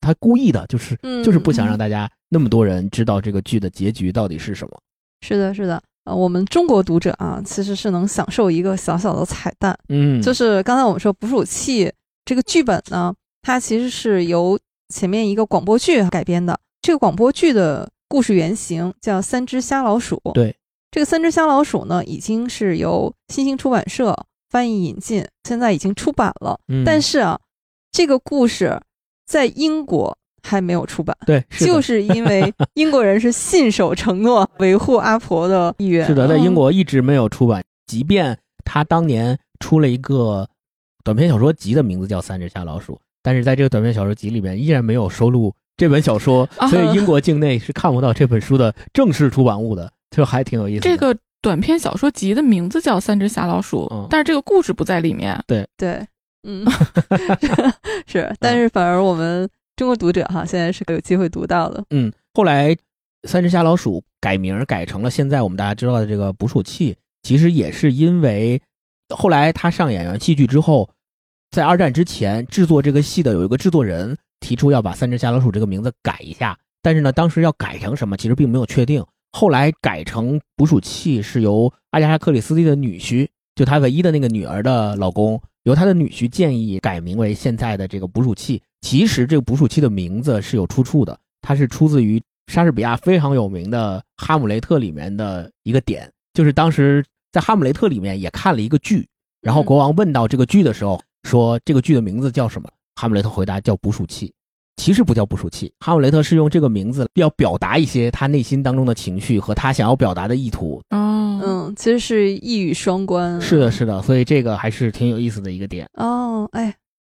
[0.00, 4.80] 他故意的，就是嗯就是不想让大家那么多人知道这个剧的结局到底是什么。
[5.20, 5.82] 是的，是的。
[6.04, 11.92] 呃，我们中国读者啊，其实是能享受一个小小的彩蛋，嗯，就是刚才我们说捕鼠器
[12.24, 14.58] 这个剧本呢，它其实是由
[14.92, 16.58] 前面一个广播剧改编的。
[16.80, 20.16] 这个广播剧的故事原型叫《三只瞎老鼠》。
[20.32, 20.56] 对，
[20.90, 24.16] 这个《三只瞎老鼠》呢，已经是由新兴出版社
[24.48, 26.58] 翻译引进，现在已经出版了。
[26.68, 27.38] 嗯但是啊，
[27.92, 28.80] 这个故事
[29.26, 31.14] 在英国还没有出版。
[31.26, 36.06] 对，是就是因为 英国人是信守承诺，维护阿婆的意愿。
[36.06, 40.48] 是的，在嗯英国一直没有出版，即便他当年出了一个
[41.04, 42.94] 短篇小说集的名字叫《三只瞎老鼠》，
[43.28, 50.88] 但是在这个短篇小说集里面依然没有收录这本小说， 啊所以英国境内是看不到这本书的正式出版物的，就还挺有意思的。
[50.88, 55.38] 这个短篇小说集的名字叫《三只瞎老鼠》嗯但是这个故事不在里面。
[55.46, 56.02] 对对，
[56.44, 56.64] 嗯，
[58.08, 61.84] 是，但是反而我们中国读者哈，现在是有机会读到的。
[61.90, 62.74] 嗯，后来
[63.24, 68.58] 三只瞎老鼠改名改成了现在我们大家知道的这个捕鼠器，其实也是因为
[69.14, 70.88] 后来他上演完戏剧之后，
[71.50, 79.04] 在二战之前制作这个戏的有一个制作人提出要把三只瞎老鼠这个名字改一下，但是呢，当时要改成什么其实并没有确定。
[79.32, 88.62] 后来改成捕鼠器是由阿加莎·克里斯蒂的女婿，就他唯一的那个女儿的老公，由他的女婿建议改名为现在的这个捕鼠器。
[88.80, 99.06] 其实这个捕鼠器的名字是有出处的，它是出自于莎士比亚非常有名的《哈姆雷特》里面的一个点，就是当时在《哈姆雷特》里面也看了一个剧，
[99.42, 102.68] 然后国王问到这个剧的时候，说这个剧的名字叫什么？
[102.96, 104.32] 哈姆雷特回答叫捕鼠器。
[104.76, 110.80] 其实不叫捕鼠器，哈姆雷特是用这个名字要表达一些他内心当中的情绪和他想要表达的意图。
[110.90, 113.40] 哦，嗯，其实是一语双关啊。
[113.40, 115.88] 是的，是的，所以这个还是挺有意思的一个点。
[115.94, 116.72] 哦，哎，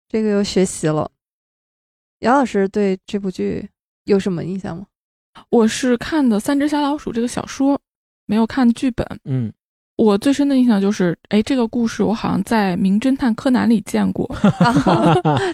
[0.09, 1.09] 这个又学习了。
[2.21, 3.69] 姚老师对这部剧
[4.05, 4.85] 有什么印象吗？
[5.49, 7.79] 我是看的《三只小老鼠》这个小说，
[8.25, 9.07] 没有看剧本。
[9.25, 9.53] 嗯，
[10.01, 14.27] 我最深的印象就是，哎，这个故事我好像在《名侦探柯南》里见过，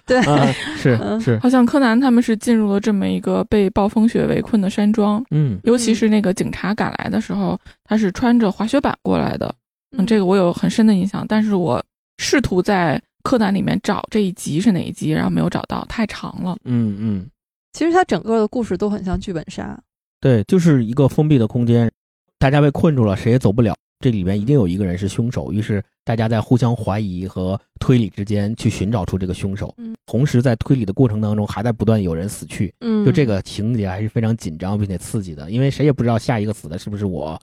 [0.05, 0.47] 对， 啊，
[0.79, 9.53] 是嗯是，好像柯南他们是进入了这么一个被暴风雪围困的山庄，嗯尤其是那个警察赶来的时候，他是穿着滑雪板过来的，
[9.97, 11.25] 嗯，这个我有很深的印象。
[11.27, 11.83] 但是我
[12.17, 16.55] 试图在柯南里面找这一集是哪一集，然后没有找到，太长了。
[16.63, 17.25] 嗯嗯，
[17.73, 19.77] 其实它整个的故事都很像剧本杀。
[20.21, 21.91] 对，就是一个封闭的空间，
[22.39, 23.75] 大家被困住了，谁也走不了。
[23.99, 25.51] 这里边一定有一个人是凶手。
[25.51, 29.73] 于是大家在互相怀疑和推理之间去寻找出这个凶手。
[29.77, 32.73] 嗯，同时在推理的过程当中，还在不断有人死去。
[32.81, 37.39] 嗯，就这个情节还是非常紧张并且刺激的，因为谁也不知道下一个死的是不是我。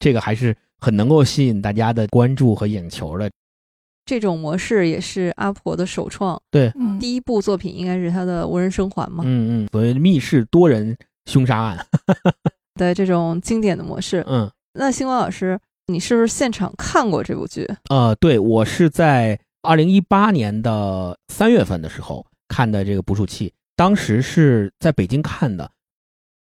[0.00, 3.30] 这个还是很能够吸引大家的关注和眼球的。
[4.04, 6.38] 这种模式也是阿婆的首创。
[6.50, 9.24] 对，嗯，第一部作品应该是她的《无人生还》嘛。
[9.26, 11.86] 嗯嗯，所谓密室多人凶杀案
[12.74, 14.22] 的这种经典的模式。
[14.26, 17.68] 嗯，那星光老师，你是不是现场看过这部剧？
[17.90, 25.70] 呃，对我是在二零一八年的三月份的时候看的这个捕鼠器，当时是在北京看的。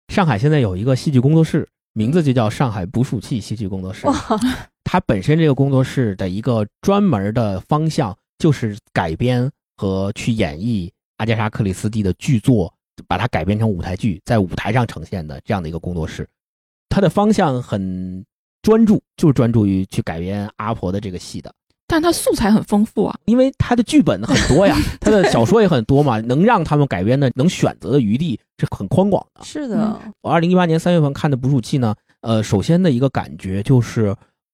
[0.09, 4.07] 上海现在有一个戏剧工作室，名字就叫上海捕鼠器戏剧工作室。
[4.85, 12.73] 它本身这个工作室的一个专门的方向就是改编和去演绎阿加莎·克里斯蒂的剧作，
[13.07, 16.27] 把它改编成舞台剧，在舞台上呈现的这样的一个工作室。
[16.89, 18.25] 它的方向很
[18.67, 21.55] 专注，就是专注于去改编阿婆的这个戏的。
[21.87, 29.45] 但它素材很丰富啊，因为他的剧本很多呀， 他的小说也很多嘛，能让他们改编的、能选择的余地是很宽广的。
[29.45, 34.13] 是的，我二零一八年三月份看的《捕鼠器》呢，呃，首先的一个感觉就是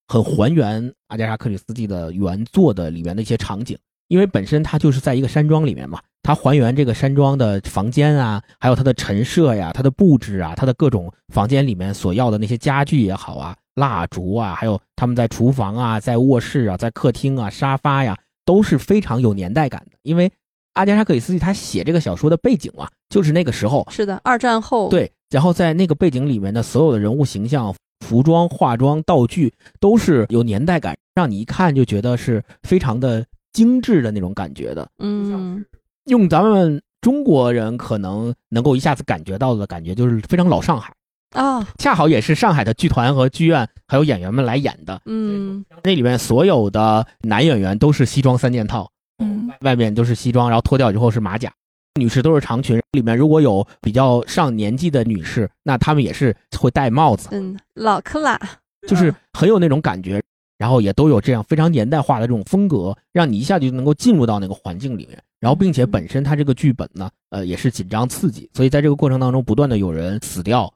[0.09, 13.57] 很还原阿加莎·克里斯蒂的原作的里面的一些场景，因为本身它就是在一个山庄里面嘛，它还原这个山庄的房间啊，还有它的陈设呀、它的布置啊、它的各种房间里面所要的那些家具也好啊。
[13.74, 19.96] 蜡烛啊，还有他们在厨房啊，在卧室啊，在客厅啊，沙发呀，都是非常有年代感的。
[20.02, 20.30] 因为
[20.74, 24.88] 阿加莎·克里斯蒂他写这个小说的背景啊，就是那个时候，是的，二战后。
[24.88, 34.88] 对，然后在那个背景里面的所有的人物形象、服装、化妆、道具都是有年代感，让你一看就觉得是非常的精致的那种感觉的。
[34.98, 35.64] 嗯，
[36.06, 40.92] 用咱们中国人可能能够一下子感觉到的感觉，就是非常老上海。
[41.32, 45.00] 啊，恰好也是上海的剧团和剧院还有演员们来演的。
[45.06, 51.52] 嗯，那里面所有的男演员都是西装三件套，嗯，外面都是西装，然后脱掉之后是马甲，
[51.98, 52.80] 女士都是长裙。
[52.92, 58.38] 里面如果有比较上年纪的女士，那她们也是会戴帽子，嗯，老克拉，
[58.86, 60.22] 就是很有那种感觉。
[60.58, 65.20] 然后也都有这样非常年代化的这种风格，让你一下就能够进入到那个环境里面。
[65.40, 70.72] 然后并且本身它这个剧本呢，呃，也是紧张刺激，所以在这个过程当中不断的有人死掉。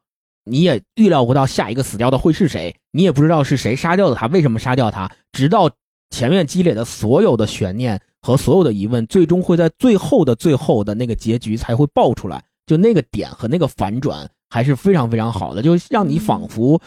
[0.46, 5.70] 你也预料不到下一个死掉的会是谁，你也不知道是谁杀掉的他，为什么杀掉他，直到
[6.10, 12.42] 前面积累的所有的悬念和所有的疑问，最终会在最后的最后的那个结局才会爆出来。
[12.66, 16.80] 就那个点和那个反转还是非常非常好的，就让你仿佛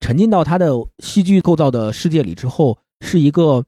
[0.00, 0.70] 沉浸到他的
[1.02, 3.64] 戏剧构造的世界里之后，是一个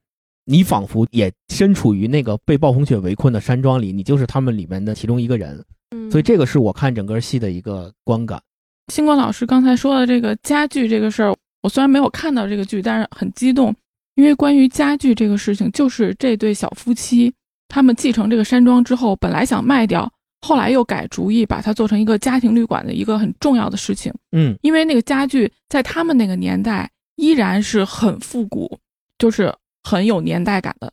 [0.46, 5.62] 你仿佛也身处于那个被暴风雪围困的山庄里，你就是他们里面的其中一个人。
[5.90, 8.40] 嗯，所以这个是我看整个戏的一个观感。
[8.88, 13.74] 星光老师刚才说的这个家具这个事儿，我虽然没有看到这个剧，但是很激动，
[14.14, 17.32] 因为关于家具这个事情，就是这对小夫妻
[17.68, 24.12] 他们继承这个山庄之后，本来想卖掉，后来又改主意把它做成一个家庭旅馆的一个很重要的事情。
[24.32, 28.78] 嗯，因为那个家具在他们那个年代依然是很复古，
[29.18, 30.90] 就是很有年代感的，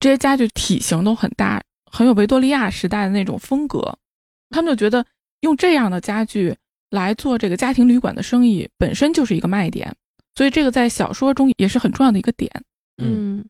[0.00, 3.96] 这些家具体型都很大，很有维多利亚时代的那种风格，
[4.50, 5.06] 他们就觉得
[5.42, 6.56] 用这样的家具。
[6.90, 9.94] 来做这个家庭旅馆的生意本身就是一个卖点，
[10.34, 12.50] 所以这个在小说中也是很重要的一个点。
[13.02, 13.44] 嗯，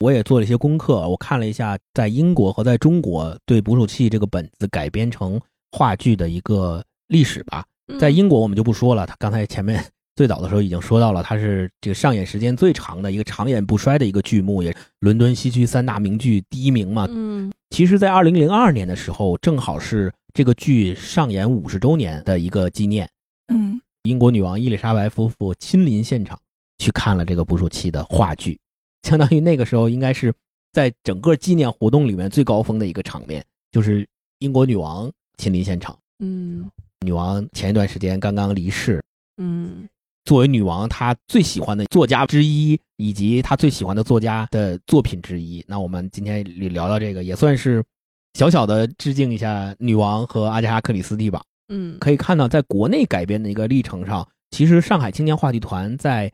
[0.00, 5.40] 我也做了一些功课，我看了一下在英国和在中国对捕鼠器这个本子改编成
[5.70, 7.64] 话剧的一个历史吧。
[8.00, 9.84] 在英国我们就不说了，他刚才前面
[10.16, 17.06] 最早的时候已经说到了，它是这个上演时间最长的一个长演不衰的一个剧目，也伦敦西区三大名剧第一名嘛。
[17.10, 20.12] 嗯，其实，在二零零二年的时候，正好是。
[20.34, 23.08] 这个剧上演五十周年的一个纪念，
[23.48, 26.38] 嗯，英国女王伊丽莎白夫妇亲临现场
[26.78, 28.58] 去看了这个捕鼠器的话剧，
[29.02, 30.32] 相当于那个时候应该是
[30.72, 35.98] 在整个纪念活动里面最高峰的一个场面，就是英国女王亲临现场。
[36.20, 36.70] 嗯，
[37.04, 39.02] 女王前一段时间刚刚离世，
[39.36, 39.86] 嗯，
[40.24, 46.42] 作为女王她最喜欢的作家之一，以及她最喜欢的作家的作品之一，那我们今天
[46.72, 47.84] 聊聊这个，也算是。
[48.34, 51.42] 小小的致敬一下女王和阿加莎·克里斯蒂吧。
[51.68, 56.30] 嗯，可以看到，在国内改编的一个历程上，其实上海青年话剧团在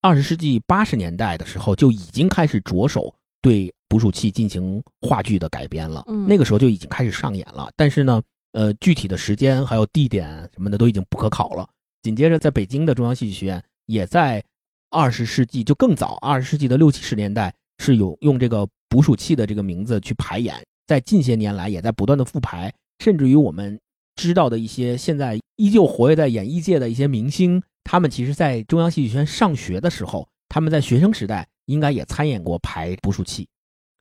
[0.00, 6.04] 二十世纪八十年代的时候就已经开始着手对捕鼠器进行话剧的改编了。
[6.08, 7.70] 嗯，那个时候就已经开始上演了。
[7.76, 8.22] 但是呢，
[8.52, 11.68] 呃，具体的时间还有地点什么的都已经不可考了。
[12.02, 14.42] 紧接着，在北京的中央戏剧学院也在
[14.90, 20.54] 二十世纪就更早，二十世纪的六七十年代是有用这个捕鼠器的这个名字去排演。
[20.90, 23.78] 在近些年来，也在不断的复排，甚至于我们
[24.16, 33.46] 知道的一些现在依旧活跃在演艺界的一些明星，他们其实在中央戏剧学院上学的时候他们在学生时代应该也参演过排捕鼠器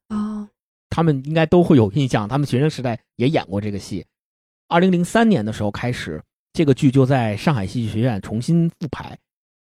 [0.08, 0.50] 啊，
[0.90, 4.04] 他们应该都会有印象，他们学生时代也演过这个戏。
[4.68, 6.20] 二零零三年的时候开始，
[6.54, 9.16] 这个剧就在上海戏剧学院重新复排。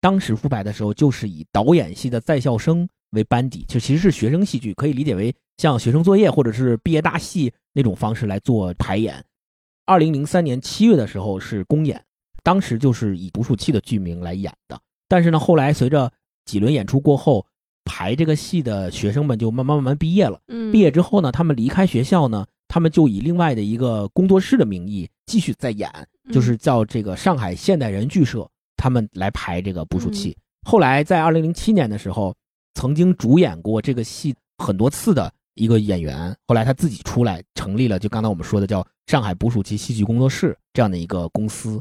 [0.03, 9.25] 当时复排的时候，就是以导演系的在校生为班底，就其实是学生戏剧，可以理解为像学生作业或者是毕业大戏那种方式来做排演。
[9.87, 12.03] 二零零三年七月的时候是公演，
[12.43, 14.79] 当时就是以捕鼠器的剧名来演的。
[15.09, 16.11] 但是呢，后来随着
[16.45, 17.47] 几轮演出过后，
[17.85, 20.41] 排这个戏的学生们就慢慢慢慢毕业了。
[20.49, 25.91] 嗯，毕业之后呢，他们离开学校呢，他们就以另外的一个工作室的名义继续在演，
[26.33, 28.49] 就是叫这个上海现代人剧社。
[28.77, 30.37] 他们来排这个捕鼠器。
[30.67, 32.35] 后来在二零零七年的时候，
[32.75, 41.81] 曾经主演过这个戏很多次的一个演员，后来他自己出来成立了，就刚才我们说的叫上海捕鼠器戏剧工作室这样的一个公司。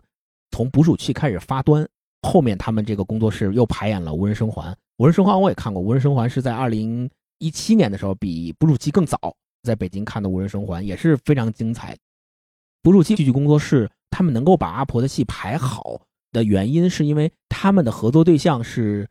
[0.51, 1.87] 从捕鼠器开始发端，
[2.21, 4.71] 后面他们这个工作室又排演了《无人生还》。
[4.97, 9.17] 《无人生还》我也看过，《无人生还》是在二零一七年的时候，比捕鼠器更早，
[9.63, 11.97] 在北京看的《无人生还》也是非常精彩。
[12.83, 16.01] 捕鼠器戏剧工作室他们能够把阿婆的戏排好。
[16.31, 19.07] 的原因是因为他们的合作对象是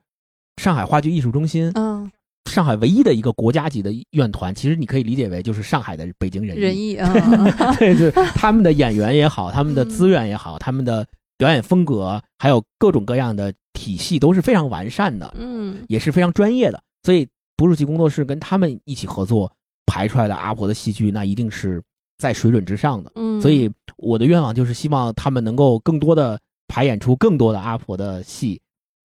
[0.60, 2.10] 上海话剧艺术中心，嗯，
[2.50, 4.54] 上海唯一的一个国家级的院团。
[4.54, 7.12] 其实你可以理解为就是上海的北京人人艺啊，
[7.78, 11.06] 对 对，他们的演员也好，他们的资源也好，他们的
[11.38, 16.80] 表演风格，还有各种各样的体系都是非常完善的，嗯，也是非常专业的。
[17.02, 19.50] 所以哺乳期工作室跟他们一起合作
[19.86, 21.82] 排出来的阿婆的戏剧，那一定是
[22.18, 23.10] 在水准之上的。
[23.14, 26.38] 嗯，所以我的愿望就是希望他们能够更多的。
[26.68, 28.58] 排演出更多的阿婆的戏，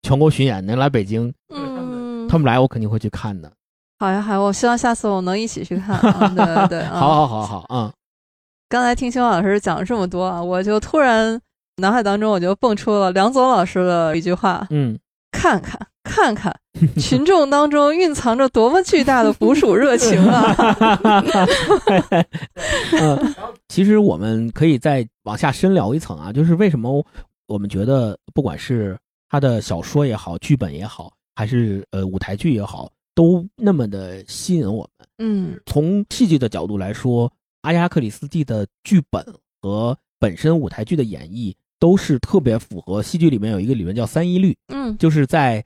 [0.08, 3.52] 全国巡演能来北京，嗯，他们来我肯定会去看的。
[4.00, 6.00] 好呀，好，呀，我希望下次我能一起去看。
[6.34, 7.92] 对对对，好好好好，嗯。
[8.70, 11.38] 刚才听邱老师讲了这么多啊，我就突然
[11.82, 14.98] 脑海当中我就蹦出了梁左老师的一句话，嗯，
[15.34, 16.56] 看看看看，
[16.98, 20.56] 群众当中蕴藏着多么巨大的捕鼠热情啊！
[23.02, 23.36] 嗯，
[23.68, 27.06] 其实我们可以再往下深聊一层啊，就是为什么
[27.48, 28.98] 我们觉得不管是
[29.30, 35.08] 他的小说也好，剧本也好，还是呃舞台剧也好，都那么的吸引我们。
[35.20, 39.26] 嗯，从戏剧的角度来说，阿加克里斯蒂的剧本
[39.62, 44.56] 和本身舞台剧的演绎都是特别符合戏剧里面有一个理论叫三一律。
[44.68, 45.66] 嗯，就是在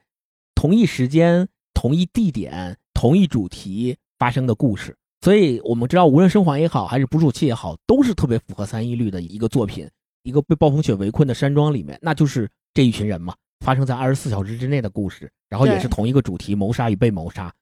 [0.55, 4.95] 同一时间、同一地点、同一主题发生的故事。
[5.21, 9.87] 所以我们知道，无论生还也好，还是捕鼠器也好，都是特别符合三一律的一个作品。
[10.23, 17.53] 一个被暴风雪围困的山庄里面，那就是这一群人嘛，发生在二十四小时之内的故事，然后也是同一个主题：谋杀与被谋杀。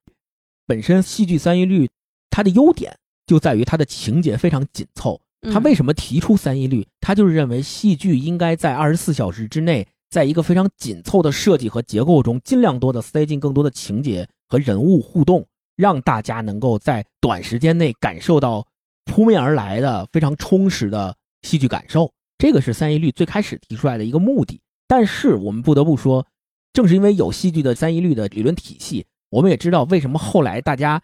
[0.66, 1.88] 本身戏剧三一律，
[2.32, 5.22] 它的优点就在于它的情节非常紧凑。
[5.54, 6.86] 他为什么提出三一律？
[7.00, 15.46] 他就是认为戏剧应该在二十四小时之内，在一个非常紧凑的设计和结构中，尽量多的塞进更多的情节和人物互动。
[15.76, 18.68] 让大家能够在短时间内感受到
[19.06, 24.60] 扑面而来的非常充实的戏剧感受，这个是三一律最开始提出来的一个目的。
[24.90, 26.26] 但是我们不得不说，
[26.74, 31.00] 正是因为有戏剧的三一律的理论体系，我们也知道为什么后来大家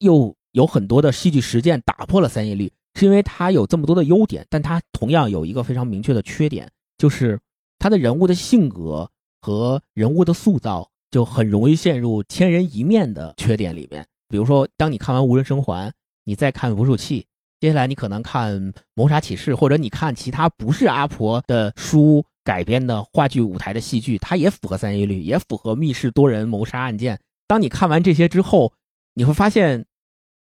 [0.00, 7.38] 又有很多的戏剧实践打破了三一律，是因为它有这么多的优点，但它同样有一个非常明确的缺点，就是
[7.78, 9.08] 它的人物的性格
[9.40, 14.04] 和人物的塑造就很容易陷入千人一面的缺点里面。
[14.28, 15.88] 比如说，当你看完《无人生还》，
[16.24, 17.20] 你再看《捕鼠器》，
[17.60, 27.20] 接下来你可能看《谋杀启示》，或者你看其他不是阿婆的书改编的话剧、舞台的戏剧，它也符合三一律，也符合密室多人谋杀案件。
[27.46, 28.72] 当你看完这些之后，
[29.12, 29.84] 你会发现，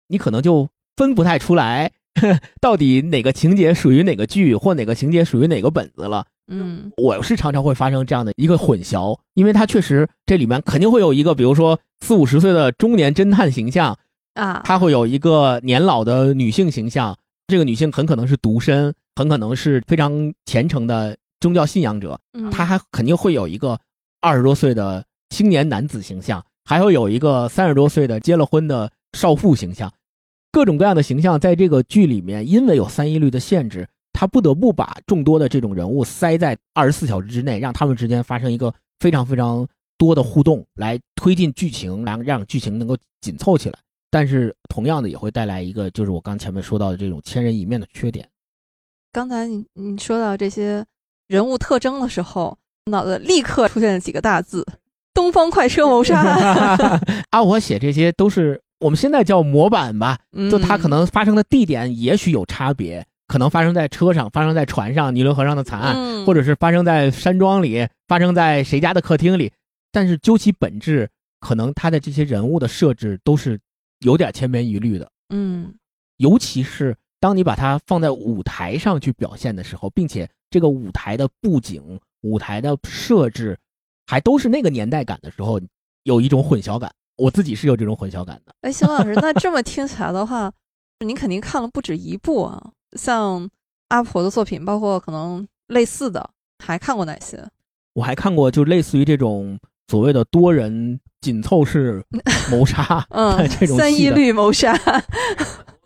[0.08, 1.92] 你可能就分不太出来，
[2.60, 6.26] 到底哪个情节属于哪个剧，或哪个情节属于哪个本子了。
[6.48, 13.98] 嗯，我是常常会发生这样的一个混淆，因为它确实这里面肯定会有一个，比如说四五十岁的中年侦探形象
[14.34, 22.18] 啊，他会有一个年老的女性形象，这个女性很可能是独身，很可能是非常虔诚的宗教信仰者，
[22.50, 23.78] 他还肯定会有一个
[24.22, 29.92] 二十多岁的青年男子形象，还会有一个三十多岁的结了婚的少妇形象，
[30.50, 33.86] 各种各样的形象在这个剧里面，因为有三一律的限制。
[34.16, 43.78] 他不得不把众多的这种人物塞在二十四小时之内，让他们之间发生一个非常非常多的互动，来推进剧情，来让剧情能够紧凑起来。
[44.12, 48.26] 但是同样的，也会带来一个，就是我刚前面说到的这种千人一面的缺点。
[49.10, 50.86] 刚才你你说到这些
[51.34, 52.56] 人物特征的时候，
[52.92, 54.64] 脑子立刻出现了几个大字：
[55.12, 56.20] 东方快车谋杀。
[57.30, 60.16] 啊， 我写这些都是我们现在叫模板吧，
[60.48, 63.04] 就它可能发生的地点也许有差别。
[63.26, 69.50] 可能发生在车上，发生在船上，尼罗河上的惨案，或者是发生在山庄里，发生在谁家的客厅里，
[69.90, 71.08] 但是究其本质，
[71.40, 73.58] 可能他的这些人物的设置都是
[74.00, 75.10] 有点千篇一律的。
[75.30, 75.74] 嗯
[76.18, 83.58] 尤其是当你把它放在舞台上去表现的时候，并且这个舞台的布景、舞台的设置
[84.06, 85.60] 还都是那个年代感的时候，
[86.04, 86.92] 有一种混淆感。
[87.16, 88.54] 我自己是有这种混淆感的。
[88.60, 90.52] 哎，邢老师，那这么 听起来的话，
[91.04, 92.70] 您肯定看了不止一部啊。
[92.96, 93.50] 像
[93.88, 96.30] 阿婆的作品，包括可能类似的，
[96.64, 97.44] 还看过哪些？
[97.94, 102.00] 我还看过，就类似于这种所谓的多人紧凑式
[102.48, 104.72] 谋杀，嗯， 这种三一律谋杀。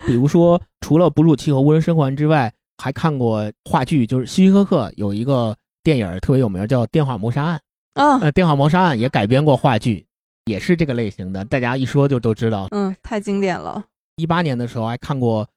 [0.07, 7.61] 比如说，除了《哺乳期》和《无人生还》之外，还看过话剧，就是希区柯克有一个电影特别有名，叫《电话谋杀案》
[8.01, 8.19] 啊。
[8.21, 10.07] 呃，《电话谋杀案》也改编过话剧，
[10.47, 12.69] 也是这个类型的，大家一说就都知道。
[12.71, 13.85] 嗯，太经典了。
[14.17, 15.45] 一八年的时候还看过《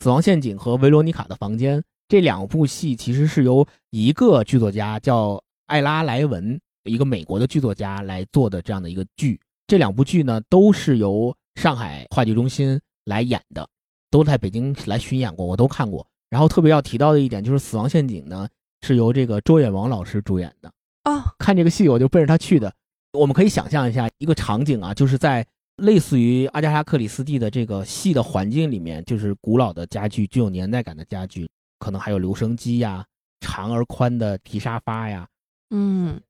[0.00, 9.40] 死亡陷阱》和《维罗妮卡的房间》这两部戏，其实是由一个剧作家叫艾拉莱文，一个美国的剧作家来做的这样的一个剧。
[9.66, 13.66] 这两部剧呢，都是由上海话剧中心来演的。
[14.10, 16.06] 都在北京来巡演过，我都看过。
[16.34, 18.48] 然后特别要提到的一点就是《死亡陷阱》呢，
[18.82, 20.68] 是由这个周远王老师主演的
[21.04, 21.32] 啊。
[21.38, 22.74] 看这个戏我就奔着他去的。
[23.12, 33.06] 我们可以想象一下一个场景啊，就是在类似于阿加莎·克里斯蒂的这个戏的环境里面，就是古老的家具，具有年代感的家具，可能还有留声机呀、
[33.38, 35.28] 长而宽的皮沙发呀。
[35.70, 36.20] 嗯，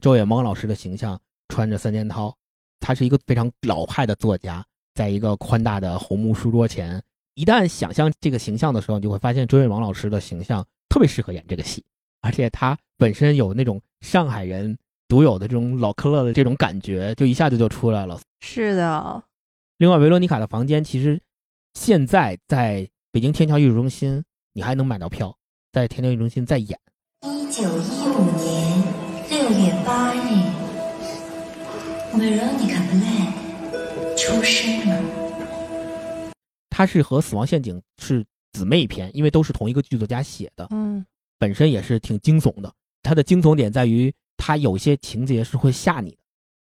[0.00, 2.34] 周远王老师的形象穿着三件套，
[2.80, 7.02] 他是一个非常老派的作家，在一个宽大的红木书桌前。
[7.34, 11.82] 一旦想象这个形象的时候，你就会发现周远王老师的形象特别适合演这个戏，
[12.20, 14.76] 而且他本身有那种上海人
[15.08, 18.20] 独有的这种老克勒的这种感觉，就一下子就出来了。
[18.40, 19.22] 是的。
[19.78, 21.18] 另外，维罗妮卡的房间其实
[21.74, 24.22] 现在在北京天桥艺术中心，
[24.52, 25.34] 你还能买到票，
[25.72, 26.78] 在天桥艺术中心在演。
[27.22, 28.82] 一九一五年
[29.30, 30.18] 六月八日，
[32.18, 35.29] 维罗妮卡·布莱出生了。
[36.70, 40.66] 它是和《死亡陷阱》是姊妹篇，因为都是同一个剧作家写的。
[40.70, 41.04] 嗯，
[41.38, 42.72] 本身也是挺惊悚的。
[43.02, 46.16] 它的惊悚点在于，它有些情节是会吓你的，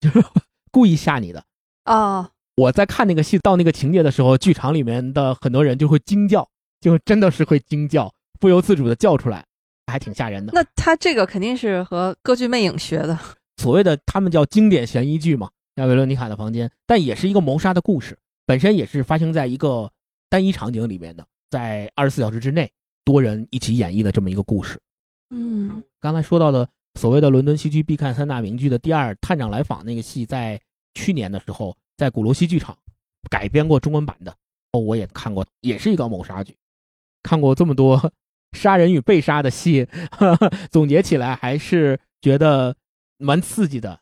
[0.01, 0.27] 就是
[0.71, 1.43] 故意吓你的。
[1.85, 6.47] 哦，我在看那个戏到那个情节的时候，剧场里面的很多人就会惊叫，
[6.79, 9.45] 就真的是会惊叫，不由自主的叫出来，
[9.87, 10.53] 还挺吓人的。
[10.53, 13.17] 那他这个肯定是和歌剧魅影学的。
[13.57, 18.17] 所谓的他们叫经典悬疑剧嘛，亚《维罗妮卡的房间》，但也是一个谋杀的故事，
[18.51, 19.89] 本身也是发生在一个。
[20.29, 22.71] 单一场景里面的，在二十四小时之内，
[23.03, 24.79] 多人一起演绎的这么一个故事。
[25.29, 30.57] 嗯，刚才说到的所谓的伦敦西区必看三大名剧的第二《探长来访》那个戏，在
[30.93, 32.77] 去年的时候在鼓楼西剧场
[33.29, 34.33] 改编过中文版的，
[34.71, 36.55] 哦，我也看过，也是一个谋杀剧。
[37.23, 38.13] 看过这么多
[38.57, 39.85] 杀人与被杀的戏，
[40.71, 42.73] 总结起来还是觉得
[43.17, 43.99] 蛮刺激的。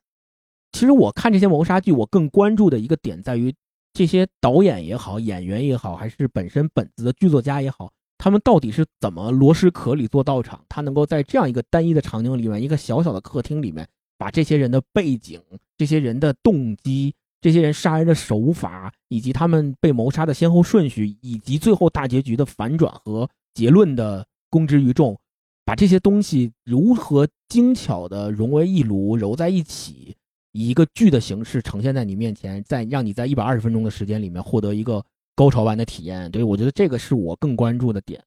[0.71, 3.51] 其实我看这些谋杀剧，我更关注的一个点在于。
[3.99, 10.63] 这些导演也好，演员也好，还是本身本子的剧作家也好，他们到底是怎么螺蛳壳里做道场？
[10.69, 13.85] 他能够在这样一个单一的场景里面，一个小小的客厅里面，
[14.17, 15.41] 把这些人的背景、
[15.77, 25.19] 这些人的动机、这些人杀人的手法，以及他们被谋杀的先后顺序，以及最后大结局的反转和结论的公之于众，
[25.65, 30.15] 把这些东西如何精巧的融为一炉，揉在一起。
[30.51, 35.03] 以一个剧的形式呈现在你面前，在让你在一百二十分钟的时间里面获得一个
[35.35, 36.29] 高潮般的体验。
[36.31, 38.23] 对我觉得这个是我更关注的点，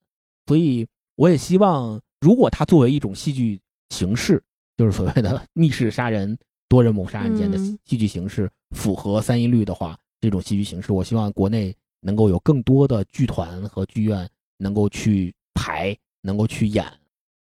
[0.47, 3.61] 所以我也希望，如果它作为一种戏剧
[3.91, 4.43] 形式，
[4.77, 16.87] 就是所谓的密室杀人、多人谋杀案件的戏剧形式，符合三一律的话，这种戏剧形式，我希望国内能够有更多的剧团和剧院能够去排，能够去演，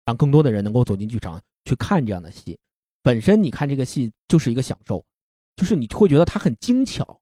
[0.05, 2.57] 让更多的人能够走进剧场去看这样的戏。
[3.07, 5.05] 本身你看这个戏就是一个享受，
[5.55, 7.21] 就是你会觉得它很精巧。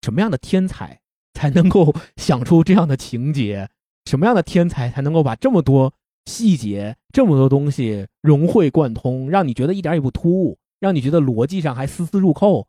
[0.00, 0.98] 什么样的天才
[1.34, 3.68] 才能够想出这样的情节？
[4.06, 5.92] 什么样的天才才能够把这么多
[6.24, 12.66] 细节、这么多东西融会贯通，让你觉得一点也不突兀，让你觉得逻辑上还丝丝入扣？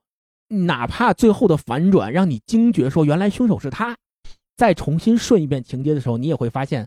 [0.50, 3.98] 哪怕最后的反转让你惊觉，说原来凶手是他，
[4.58, 6.86] 再重新顺一遍情节的时候，你也会发现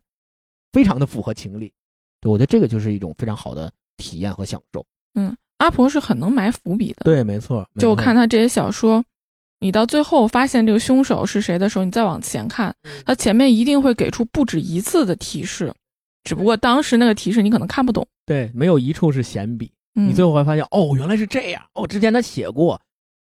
[0.70, 1.72] 非常的符合情理。
[2.20, 4.84] 对我觉得这个就是一种非常好的体验和享受。
[5.14, 5.34] 嗯。
[5.62, 7.64] 阿婆是很能埋伏笔的，对，没错。
[7.78, 9.04] 就我看他这些小说，
[9.60, 12.74] 你到最后发现这个凶手是谁的时候，你再往前看，
[13.06, 15.72] 他前面一定会给出不止一次的提示，
[16.24, 18.04] 只不过当时那个提示你可能看不懂。
[18.26, 21.62] 对，没有一处是闲笔，嗯你最后会发现，哦，原来是这样。
[21.74, 22.80] 哦，之前他写过。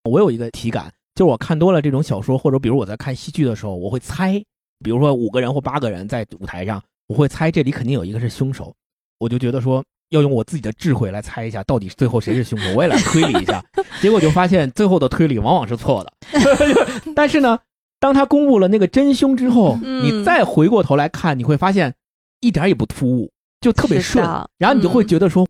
[0.09, 4.41] 我有一个体感，就是我看多了这种小说，或者比如我在看戏剧的时候，我会猜，
[4.85, 8.73] 比如说五个人或八个人在舞台上，我会猜这里肯定有一个是凶手，
[9.19, 13.63] 我就觉得说要用我自己的智慧来猜一下，到底最后谁是凶手，我也来推理一下。
[14.01, 16.13] 结果就发现最后的推理往往是错的。
[17.15, 17.59] 但是呢，
[17.99, 21.95] 当他公布了那个真凶之后，嗯你再回过头来看，你会发现
[22.41, 23.31] 一点儿也不突兀，
[23.61, 24.25] 就特别顺。
[24.59, 25.47] 然后你就会嗯觉得说，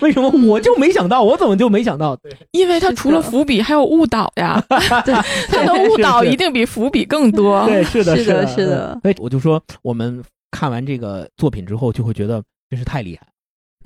[0.00, 2.18] 为什么我就没想到，我怎么就没想到？
[2.50, 4.62] 因为他除了伏笔还有误导呀，
[5.04, 5.14] 对，
[5.48, 7.64] 他的误导一定比伏笔更多。
[7.66, 13.26] 对，是的，是的的，是的嗯所以我就说，我们看完这个作品之后，就会觉得真是太厉害。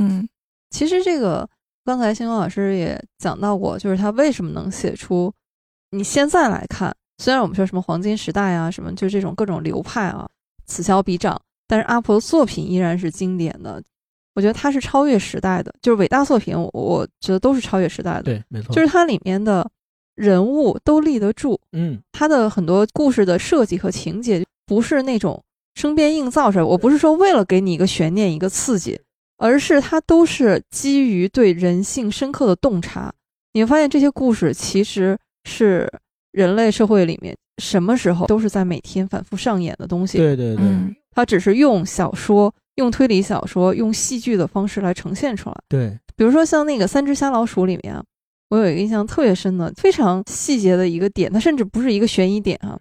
[0.01, 0.29] 嗯
[0.71, 1.49] 其实这个
[1.85, 5.33] 刚才星光老师也讲到过，就是他为什么能写出，
[5.91, 10.29] 你现在来看，虽然我们说什么黄金时代啊，什么就这种各种流派啊，
[10.67, 13.83] 此消彼长，但是阿婆的作品依然是经典的。
[14.37, 18.23] 我觉得他是超越时代的，就是伟大作品，我我觉得都是超越时代的。
[18.23, 19.69] 对，没错，就是它里面的
[20.15, 25.43] 人物都立得住，嗯，他的很多故事的设计和情节不是那种
[25.75, 26.65] 生编硬造出来。
[26.65, 28.99] 我不是说为了给你一个悬念、一个刺激，
[29.41, 33.13] 而是它都是基于对人性深刻的洞察。
[33.55, 35.91] 你会发现这些故事其实是
[36.33, 40.19] 人类社会里面什么时候都是在每天反复上演的东西。
[40.19, 45.57] 对对对，嗯它只是用小说、用推理小说、用戏剧的方式来呈现出来。
[45.69, 48.05] 对，比如说像那个《三只瞎老鼠》里面啊，
[48.51, 52.79] 我有一个印象特别深的、非常细节的一个点，它甚至不是一个悬疑点啊，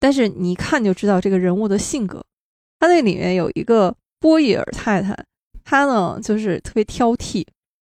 [0.00, 2.24] 但是你一看就知道这个人物的性格。
[2.78, 5.14] 他那里面有一个波伊尔太太，
[5.66, 7.44] 她呢就是特别挑剔。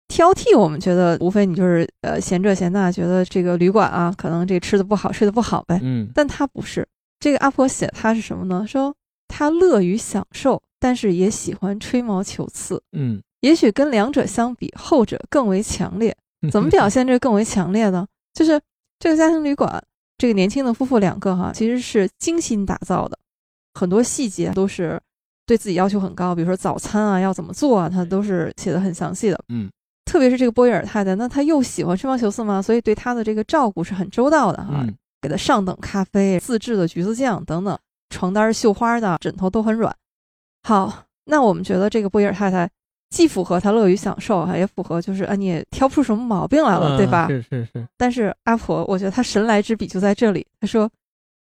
[0.08, 5.78] 挑剔，我们觉得无非你就是呃嫌这嫌那，觉得这个旅馆啊可能这吃的不好，睡得不好呗。
[5.84, 6.88] 嗯但他不是，
[7.20, 8.66] 这个阿婆写他是什么呢？
[8.66, 8.96] 说
[9.28, 12.82] 他乐于享受，但是也喜欢吹毛求疵。
[12.94, 16.16] 嗯，也许跟两者相比，后者更为强烈。
[16.50, 18.08] 怎么表现这更为强烈呢？
[18.34, 18.62] 就是
[19.00, 19.84] 这个家庭旅馆，
[20.18, 23.20] 这个年轻的夫妇两个哈，其实是精心打造的，
[23.74, 24.98] 很多细节都是
[25.48, 29.40] 对自己要求很高，比如说早餐啊要怎么做啊，他都是写的很详细的。
[29.48, 29.68] 嗯，
[30.06, 37.80] 特别是这个波伊尔太太，那她又喜欢吹毛求疵嘛，所以对她的这个照顾是很周到的哈，嗯给她上等咖啡、自制的橘子酱等等，
[38.10, 39.96] 床单绣花的，枕头都很软。
[40.64, 42.70] 好，那我们觉得这个波伊尔太太
[43.10, 47.28] 既符合她乐于享受哈，也符合就是啊你也挑不出什么毛病来了，对嗯吧？
[47.30, 50.90] 是是是，但是阿婆，我觉得她神来之笔就在这里，她说。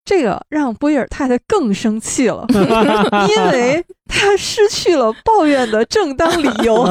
[0.04, 6.84] 这个让波伊尔太太更生气了， 因为她失去了抱怨的正当理由。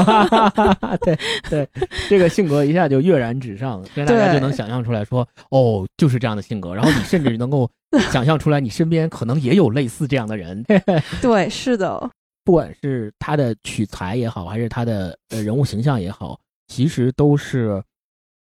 [1.06, 1.18] 对
[1.50, 1.70] 对，
[2.10, 6.74] 这个性格一下就跃然纸上，让大家就能想象出来说，哦，就是这样的性格。
[6.74, 7.70] 然后你甚至能够
[8.12, 10.64] 想象出来，你身边可能也有类似这样的人。
[11.22, 12.10] 对，是的，
[12.44, 17.84] 不管是他的取材也好，还是他的呃人物形象也好，其实都是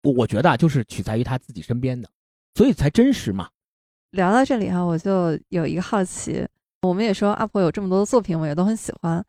[0.01, 2.09] 我我觉得啊，就是取材于他自己身边的，
[2.55, 3.47] 所以才真实嘛。
[4.14, 6.47] 聊到这里哈、我就有一个好奇，
[6.84, 9.24] 我们也说阿婆有这么多的作品，我也都很喜欢。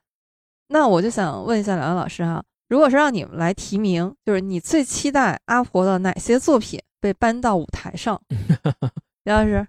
[0.69, 8.21] 那我就想问一下两位老师哈、如果是让你们来提名，就是你最期待阿婆的哪些作品被搬到舞台上？
[9.25, 9.67] 梁老师，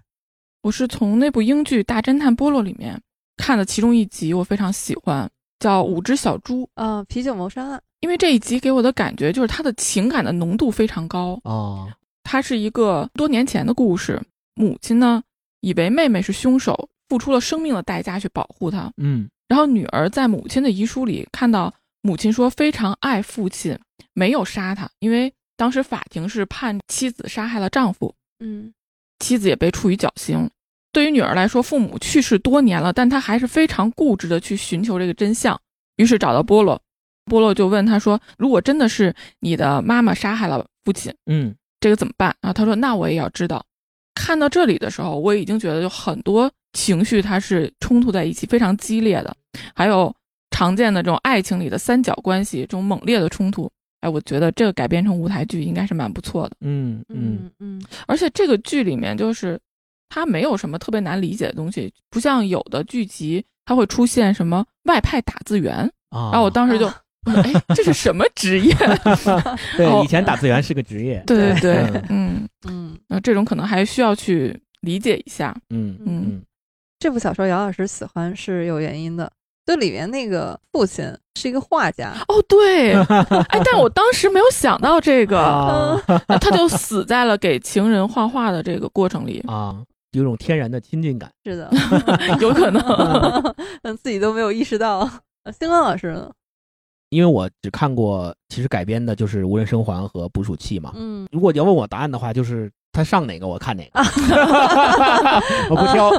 [0.62, 3.00] 我是从那部英剧《大侦探波洛》里面
[3.38, 11.40] 看的其中一集，我非常喜欢，叫《五只小猪》，呃，啤酒谋杀案，因为这一集给我的感觉就是它的情感的浓度非常高。
[11.44, 11.88] 哦，
[12.22, 14.20] 它是一个多年前的故事，
[14.56, 15.22] 母亲呢
[15.60, 18.90] 以为妹妹是凶手，付出了生命的代价去保护她。
[18.96, 23.78] 嗯然后女儿在母亲的遗书里看到母亲说非常爱父亲，
[24.12, 28.72] 没有杀他，因为当时法庭是判妻子杀害了丈夫，嗯
[29.20, 30.50] 妻子也被处以绞刑。
[30.92, 35.56] 对于女儿来说，父母去世多年了，但她还是非常固执的去寻求这个真相。
[35.96, 36.80] 于是找到波洛，
[37.26, 43.64] 波洛就问他说：“如果真的是你的妈妈杀害了父亲，嗯这个怎么办？”啊，他说：“那我也要知道。”
[44.16, 49.36] 看到这里的时候，我已经觉得有很多情绪它是冲突在一起，非常激烈的，
[49.74, 50.12] 还有
[50.50, 53.70] 常见的这种爱情里的三角关系，这种猛烈的冲突。
[54.00, 56.56] 哎，我觉得这个改编成舞台剧应该是蛮不错的。
[56.60, 59.58] 嗯嗯嗯嗯而且这个剧里面就是
[60.08, 65.74] 它没有什么特别难理解的东西，不像有的剧集它会出现什么外派打字员，
[66.10, 66.90] 啊，然后我当时就，
[67.26, 68.74] 哎，这是什么职业？
[69.76, 71.22] 对哦以前打字员是个职业。
[71.26, 75.54] 对对对嗯， 嗯，嗯，那这种可能还需要去理解一下。
[75.70, 76.42] 嗯嗯嗯
[76.98, 79.30] 这部小说姚老师喜欢是有原因的，
[79.66, 81.04] 就里面那个父亲
[81.34, 86.00] 是一个画家，哦，对，哎，但我当时没有想到这个，啊
[86.40, 89.76] 他就死在了给情人画画的这个过程里，啊，
[90.12, 91.30] 有种天然的亲近感。
[91.44, 91.70] 是的，
[92.40, 92.80] 有可能。
[93.82, 95.00] 嗯，自己都没有意识到。
[95.44, 96.28] 呃星光老师呢？
[97.10, 100.92] 因为我只看过，其实改编的就是《无人生还》和《捕鼠器》嘛。
[100.96, 104.00] 嗯，如果你要问我答案的话，就是他上哪个我看哪个，
[105.70, 106.10] 我不挑，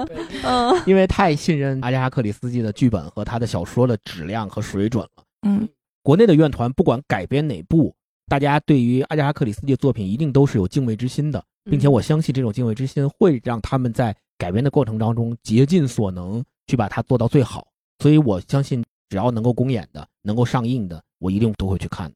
[0.44, 5.24] 嗯因为太信任阿加莎·克里斯基的剧本和他的小说的质量和水准了。
[5.48, 5.68] 嗯
[6.04, 7.94] 国内的院团不管改编哪部，
[8.30, 17.68] 大家对于阿加莎·克里斯蒂的作品一定都是有敬畏之心的，并且我相信这种敬畏之心会让他们在改编的过程当中竭尽所能去把它做到最好。
[18.00, 22.16] 所以我相信，只要能够公演的、能够上映的，我一定都会去看的。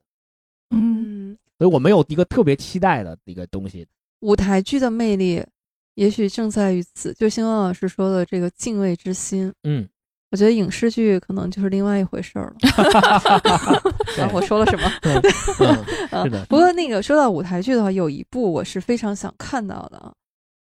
[0.72, 3.88] 嗯，嗯，所以我没有一个特别期待的一个东西。
[4.22, 5.44] 舞台剧的魅力
[5.96, 9.52] 也许正在于此，就星光老师说的这个敬畏之心。
[9.64, 9.88] 嗯，
[10.30, 12.56] 我觉得影视剧可能就是另外一回事儿了。
[14.34, 14.90] 我说了什么？
[16.24, 20.14] 是的不过那个说到舞台剧的话，有一部我是非常想看到的啊，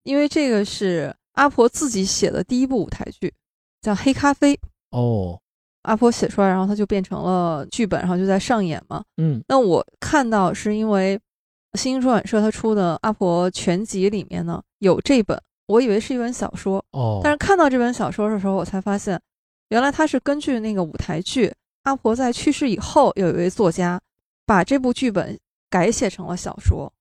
[0.05, 3.33] 因为这个是阿婆自己写的第一部舞台剧，
[3.81, 4.55] 叫《黑咖啡》。
[4.91, 5.41] 哦，
[5.87, 9.03] 阿婆写出来，然后它就变成了剧本，然后就在上演嘛。
[9.16, 11.18] 嗯那我看到是因为
[11.74, 19.20] 新星出版社它出的《阿婆全集》里面呢有这本，我以为是一本小说，哦，但是看到这本小说的时候，我才发现，
[19.68, 21.53] 原来它是根据那个舞台剧。
[21.84, 24.01] 阿婆在去世以后，有一位作家
[24.45, 25.39] 把这部剧本
[25.70, 26.93] 改写成了小说。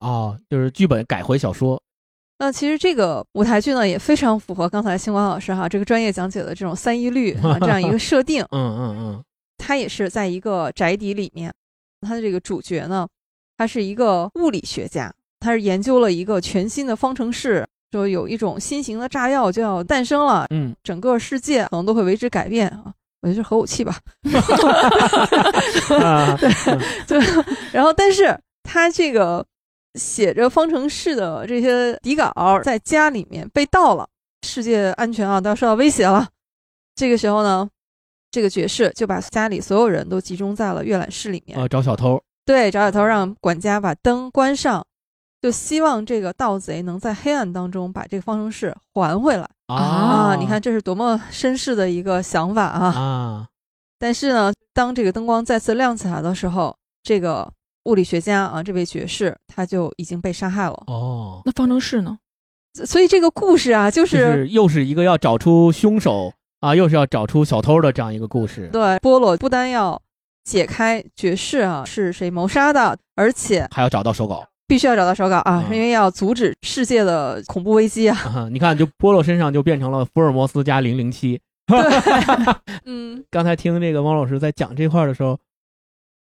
[0.00, 1.80] 哦，就是剧本改回小说。
[2.42, 8.42] 那其实这个舞台剧呢，也非常符合刚才星光老师哈这个专业讲解的这种三一律啊这样一个设定。
[8.50, 9.24] 嗯嗯嗯，
[9.58, 11.54] 它也是在一个宅邸里面，
[12.00, 13.06] 它的这个主角呢，
[13.56, 22.92] 他是一个物理学家，他是研究了一个全新的方程式，说有一种新型的炸药就要诞生了，嗯，整个世界可能都会为之改变啊。
[23.20, 23.96] 我觉得是核武器吧，
[26.02, 26.36] 啊，
[27.06, 27.16] 就
[27.70, 29.46] 然后，但是他这个
[29.94, 32.32] 写着方程式的这些底稿
[32.62, 34.08] 在家里面被盗了，
[34.46, 36.28] 世界安全啊都要受到威胁了。
[36.94, 37.68] 这个时候呢，
[38.30, 42.22] 这个爵士就把家里所有人都集中在了阅览室里面，呃，找小偷。
[42.44, 44.84] 对，找小偷让管家把灯关上，
[45.40, 50.34] 就希望这个盗贼能在黑暗当中把这个方程式还回来啊！
[50.38, 52.86] 你看，这是多么绅士的一个想法啊！
[52.88, 53.48] 啊，
[53.98, 57.50] 但是呢，当这个灯光再次亮起来的时候，这个
[57.84, 60.82] 物理学家啊，这位爵士他就已经被杀害了。
[60.86, 62.18] 哦，那方程式呢？
[62.86, 70.00] 所以这个故事啊，就就是是又是一个要找出凶手啊，又是要找出小偷的这样一个故事，对波罗不单要
[70.44, 74.46] 解开爵士啊是谁谋杀的，而且还要找到手稿。
[74.68, 78.16] 必须要找到手稿啊，嗯因为要阻止世界的恐怖危机啊。
[78.24, 81.38] 啊你看，就波洛身上就变成了福尔摩斯加零零七。
[82.86, 85.38] 嗯刚才听这个汪老师在讲这块儿的时候，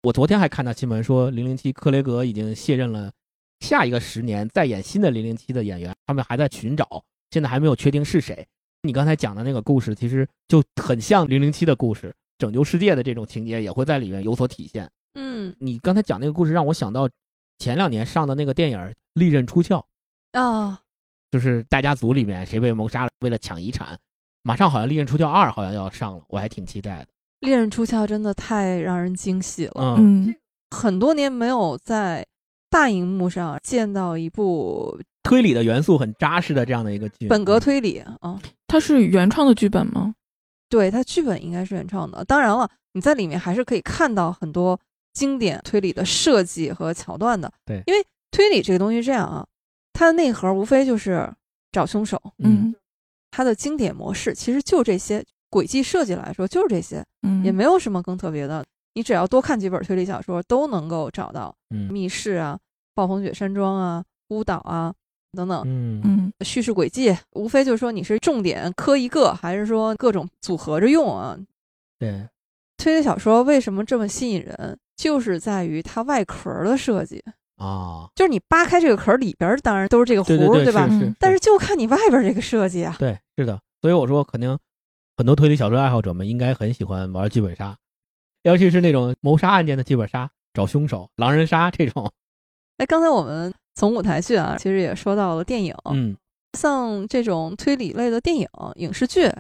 [0.07, 3.11] 我昨天还看到新闻说，零零七克雷格已经卸任了，
[3.59, 7.03] 下一个十年再演新的零零七的演员，他们还在寻找，
[7.33, 8.47] 现在还没有确定是谁。
[8.83, 14.89] 你刚才讲的那个故事，其实就很像零零七的故事，拯救世界的这种情节也会在里面有所体现。
[15.17, 17.11] 嗯你刚才讲那个故事，让我想到
[17.59, 18.79] 前两年上的那个电影
[19.15, 19.85] 《利刃出鞘》，
[20.41, 20.81] 啊，
[21.33, 23.99] 就是大家族里面谁被谋杀了，为了抢遗产，
[24.43, 27.09] 马上好像《利刃出鞘二》好像要上了，我还挺期待的。
[27.41, 29.97] 猎人出鞘真的太让人惊喜了。
[29.99, 30.35] 嗯，嗯，
[30.71, 32.27] 很多年没有在
[32.71, 38.41] 大荧幕上见到一部推理的元素很扎实的这样的一个剧，本格推理啊。
[38.67, 40.15] 它是原创的剧本吗？
[40.69, 42.25] 对，它剧本应该是原创的。
[42.25, 44.79] 当然了，你在里面还是可以看到很多
[45.13, 47.53] 经典推理的设计和桥段的。
[47.65, 49.47] 对因为推理这个东西是这样啊，
[49.93, 51.33] 它的内核无非就是
[51.71, 52.75] 找凶手，嗯，
[53.31, 55.25] 它的经典模式其实就这些，
[55.57, 58.63] 轨迹设计来说就是这些，嗯，也没有什么更特别的。
[58.93, 62.59] 你只要多看几本推理小说，都能够找到嗯密室啊、
[62.95, 64.93] 暴风雪山庄啊、孤岛啊
[65.33, 65.63] 等等。
[65.65, 71.35] 嗯嗯叙事轨迹无非就是说你是重点磕一个，还是说各种组合着用啊？
[71.99, 72.29] 对，
[72.77, 77.25] 推理小说为什么这么吸引人，就是在于它外壳的设计。
[77.57, 80.87] 啊，就是你扒开这个壳里边，当然都是这个对弧，吧？
[80.87, 82.95] 对是是，但是就看你外边这个设计啊。
[82.99, 84.59] 对是的，所以我说肯定
[85.17, 87.77] 很多推理小说爱好者们应该很喜欢玩剧本杀，
[88.43, 92.13] 尤其是那种谋杀案件的剧本杀，找凶手、狼人杀这种，
[92.79, 96.17] 哎，刚才我们从舞台剧啊，其实也说到了电影，嗯，
[96.59, 99.31] 像这种推理类的电影、影视剧，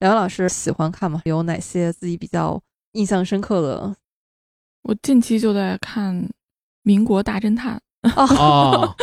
[0.00, 1.22] 梁老师喜欢看吗？
[1.24, 2.62] 有哪些自己比较
[2.92, 3.96] 印象深刻的？
[4.82, 6.14] 我近期就在看
[6.82, 7.80] 《民国大侦探》，
[8.38, 8.94] 哦，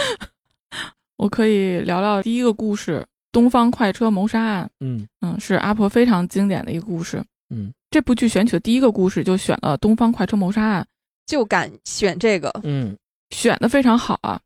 [1.18, 3.02] 我可以聊聊第一个故事
[3.34, 4.66] 《东方快车谋杀案》。
[4.80, 7.22] 嗯嗯，是阿婆非常经典的一个故事。
[7.50, 10.88] 嗯这部剧选取的第一个故事就选了《东方快车谋杀案
[11.28, 12.92] 就敢选这个，嗯》，
[13.36, 14.40] 选的非常好啊，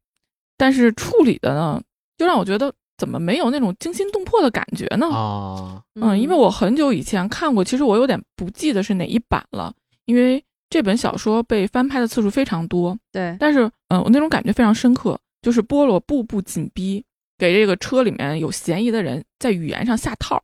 [0.58, 1.82] 但是处理的呢，
[2.18, 5.08] 就让我觉得怎么没有那种惊心动魄的感觉呢？
[5.08, 9.74] 啊，嗯，因为我很久以前看过，其实我有点不记得是哪一版了，
[10.06, 12.98] 因为这本小说被翻拍的次数非常多。
[13.14, 17.02] 对，但是，嗯、我那种感觉非常深刻，就是波罗步步紧逼，
[17.38, 20.42] 给这个车里面有嫌疑的人在语言上下套，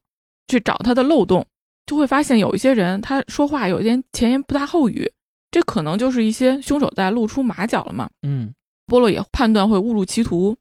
[0.47, 1.45] 去找他的漏洞，
[1.85, 5.11] 就会发现有一些人他说话有点前言不搭后语，
[5.51, 8.09] 这可能就是一些凶手在露出马脚了嘛。
[8.21, 8.53] 嗯
[8.85, 10.55] 波洛也判断会误入歧途，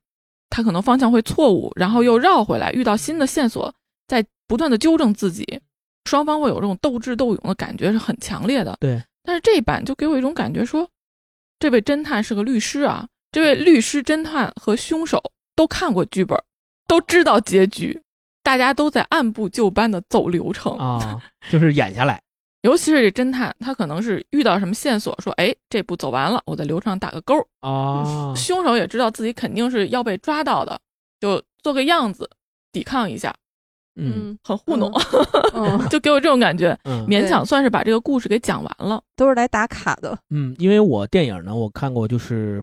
[0.49, 3.75] 他可能方向会错误，然后又绕回来，遇到新的线索，
[4.07, 5.61] 在不断的纠正自己，
[6.05, 8.77] 双方会有这种斗智斗勇的感觉是很强烈的。
[8.81, 10.89] 对，但是这一版就给我一种感觉说，
[11.59, 15.21] 这位侦探是个律师啊，这位律师、侦探和凶手
[15.55, 16.39] 都看过剧本，
[16.87, 18.01] 都知道结局，
[18.43, 20.77] 大家都在按部就班的走流程。
[20.79, 22.21] 啊， 就是演下来。
[22.63, 27.35] 尤其是这侦探，他可能是遇到什么线索，说，哎，这步走完了，我在流程上打个勾。
[27.61, 30.79] 啊，凶手也知道自己肯定是要被抓到的，
[31.19, 32.31] 就做个样子，
[32.71, 33.35] 抵抗一下，
[33.97, 34.93] 嗯很糊弄，
[35.55, 39.03] 嗯， 就给我这种感觉，嗯勉强算是把这个故事给讲完了。
[39.17, 40.17] 都是来打卡的。
[40.31, 42.63] 嗯，因为我电影呢，我看过，就是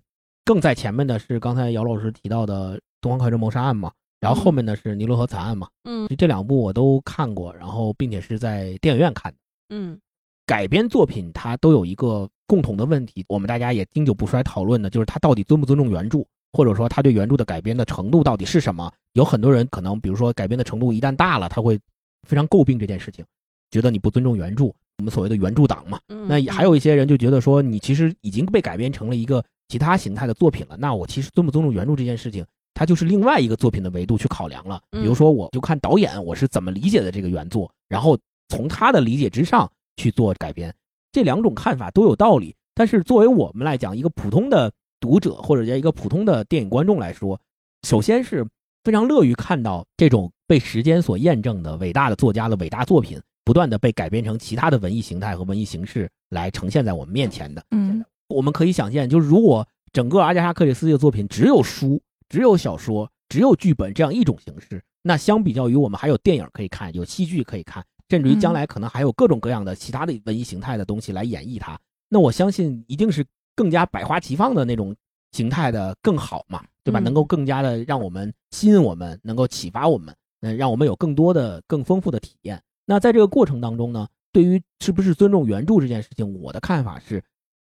[0.49, 9.37] 更在前面的是刚才姚老师提到的《东方快车谋杀案》嘛，然后后面呢是《尼罗河惨案》嘛，嗯就这两部我都看过，然后并且是在电影院看的。
[9.69, 9.99] 嗯
[10.47, 18.91] 改编作品它都有一个共同的问题，我们大家也经久不衰讨论的，就是它到底尊不尊重原著，或者说它对原著的改编的程度到底是什么？
[19.13, 21.79] 有很多人可能，比如说改编的程度一旦大了，他会
[22.27, 23.23] 非常诟病这件事情，
[23.69, 24.63] 觉得你不尊重原著，
[24.97, 25.99] 我们所谓的原著党嘛。
[26.07, 34.81] 嗯，那也还有一些人就觉得说，你其实已经被改编成了一个其他形态的作品了，那我其实尊不尊重原著这件事情，它就是另外一个作品的维度去考量了。
[34.91, 38.17] 比如说，我就看导演我是怎么理解的这个原作，然后
[38.49, 40.73] 从他的理解之上去做改编，
[41.11, 42.55] 这两种看法都有道理。
[42.73, 47.39] 但是作为我们来讲，一个普通的读者或者叫一个普通的电影观众来说，
[47.87, 48.45] 首先是
[48.83, 57.63] 非常乐于看到这种被时间所验证的伟大的作家的伟大作品，不断的被改编成其他的文艺形态和文艺形式来呈现在我们面前的。
[57.71, 73.25] 嗯我们可以想见，就是如果整个阿加莎·克里斯蒂的作品只有书、只有小说、只有剧本这样一种形式，那相比较于我们还有电影可以看，有戏剧可以看，甚至于将来可能还有各种各样的其他的文艺形态的东西来演绎它，那我相信一定是
[73.55, 74.95] 更加百花齐放的那种
[75.31, 76.99] 形态的更好嘛，对吧？
[76.99, 82.61] 嗯能够更加的让我们吸引我们，能够启发我们，嗯，让我们有更多的、更丰富的体验。
[82.85, 87.23] 那在这个过程当中呢，对于是不是尊重原著这件事情，我的看法是，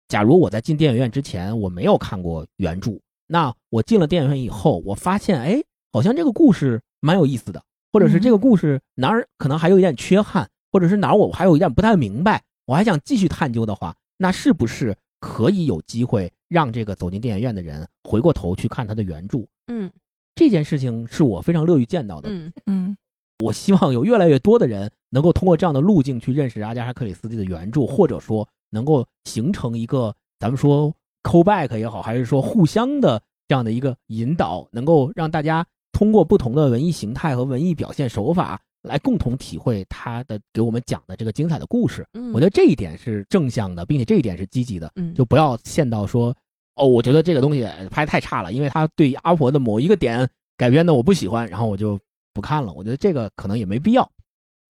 [0.08, 19.44] 假如我在进电影院之前我没有看过原著，那我进了电影院以后，我发现，哎，好像这个故事蛮有意思的，或者是这个故事哪儿可能还有一点缺憾，或者是哪儿我还有一点不太明白，我还想继续探究的话，那是不是可以有机会让这个走进电影院的人回过头去看他的原著？
[19.68, 19.90] 嗯
[20.36, 22.28] 这件事情是我非常乐于见到的。
[22.30, 22.96] 嗯嗯
[23.44, 30.92] 我希望有越来越多的人能够通过这样的路径去认识阿加莎·克里斯蒂的原著，或者说能够形成一个咱们说
[31.22, 42.06] callback 也好，还是说互相的这样的一个引导，能够让大家通过不同的文艺形态和文艺表现手法来共同体会他的给我们讲的这个精彩的故事。
[42.12, 46.34] 嗯，我觉得这一点是正向的，并且这一点是积极的，嗯就不要陷到说
[46.76, 51.98] 哦，我觉得这个东西拍太差了，因为他对阿婆的某一个点改编的我不喜欢，然后我就
[52.34, 52.72] 不看了。
[52.72, 54.08] 我觉得这个可能也没必要。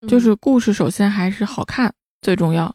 [0.07, 2.73] 就是故事首先还是好看最重要。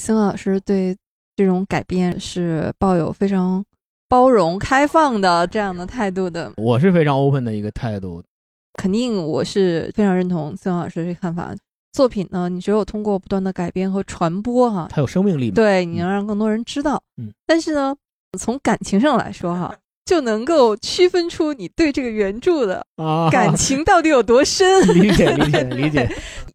[0.00, 0.96] 星老师对
[1.36, 3.64] 这种改编是抱有非常
[4.08, 6.52] 包容、开放的这样的态度的。
[6.56, 8.22] 我是非常 open 的一个态度。
[8.74, 11.54] 肯定我是非常认同孙老师这个看法。
[11.92, 15.54] 作品呢，你只有通过不断的改编和传播哈，它有生命力嘛？
[15.56, 17.02] 对，你能让更多人知道。
[17.18, 17.94] 嗯，但是呢，
[18.38, 19.76] 从感情上来说哈，
[20.06, 24.88] 就能够区分出你对这个原著的啊，感情到底有多深。
[24.94, 26.10] 理解理解理解，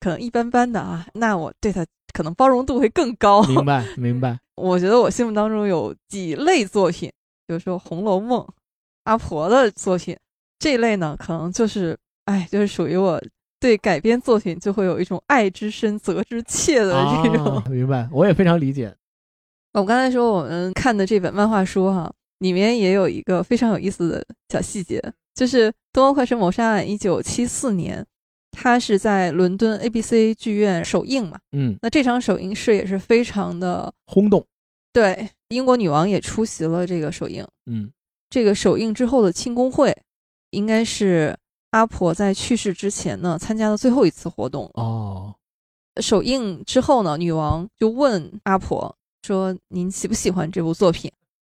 [0.00, 3.42] 可能一般般的啊，那我对他可能包容度会更高。
[3.44, 4.38] 明白明白。
[4.56, 7.10] 我觉得我心目当中有几类作品，
[7.46, 8.40] 比如说《红楼梦》、
[9.04, 10.16] 阿婆的作品
[10.58, 13.22] 这一类呢，可能就是哎，就是属于我
[13.60, 16.92] 对改编作品就会有一种爱之深责之切的
[17.22, 17.56] 这种。
[17.56, 18.94] 啊、明白，我也非常理解。
[19.74, 25.00] 我刚才说我们看的这本漫画书哈，里面也有一个非常有意思的小细节，
[25.34, 28.04] 就是《东方快车谋杀案》一九七四年，
[28.60, 31.38] 它是在伦敦 ABC 剧院首映嘛。
[31.52, 34.44] 嗯，那这场首映式也是非常的轰动。
[34.92, 37.46] 对，英国女王也出席了这个首映。
[37.66, 37.88] 嗯，
[38.28, 39.96] 这个首映之后的庆功会，
[40.50, 41.38] 应该是
[41.70, 44.68] 阿婆在去世之前呢参加的最后一次活动。
[44.74, 45.32] 哦，
[46.02, 48.92] 首映之后呢，女王就问阿婆
[49.22, 51.08] 说：“您喜不喜欢这部作品？”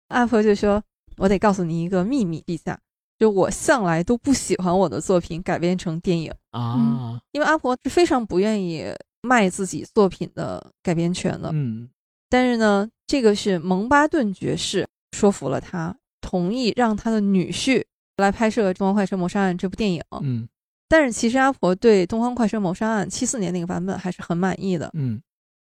[0.09, 0.83] 阿婆就说
[1.19, 2.77] ：“我得告诉您一个秘密，陛下，
[3.19, 8.85] 就我向来都不喜欢我的作品改编成电影啊，因为阿婆是非常不愿意
[9.23, 11.51] 卖自己作品的改编权的。
[11.53, 11.89] 嗯，
[12.29, 17.83] 但是呢，这个是蒙巴顿爵士说服了他，同意让他的女婿
[18.19, 20.03] 来拍摄《东方快车谋杀案》这部电影。
[20.23, 20.49] 嗯
[20.89, 24.89] 但是其实阿婆对《东方快车谋杀案》七四年那个版本还是很满意的。
[24.95, 25.21] 嗯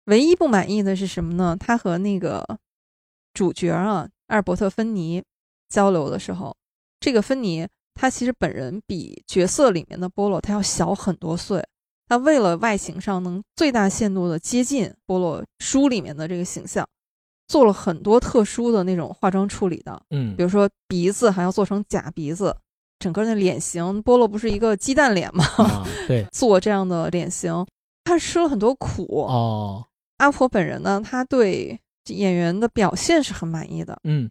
[0.06, 1.58] 唯一不满意的是什么呢？
[1.60, 2.46] 他和那个
[3.34, 5.24] 主角啊，阿尔伯特·芬尼
[5.68, 6.56] 交流的时候，
[7.00, 11.64] 这个芬妮她其实本人比角色里面的波洛她要小很多岁。
[12.08, 16.84] 他为了外形上能最大限度的接近波洛书里面的这个形象，
[17.48, 22.58] 做了很多特殊的那种化妆处理的，嗯比如说鼻子还要做成假鼻子，
[22.98, 25.46] 整个那脸型，波洛不是一个鸡蛋脸吗？
[25.60, 27.64] 啊，对， 做这样的脸型，
[28.04, 29.26] 他吃了很多苦。
[29.28, 29.86] 哦，
[30.18, 34.28] 阿婆本人呢，他对演员的表现是很满意的，嗯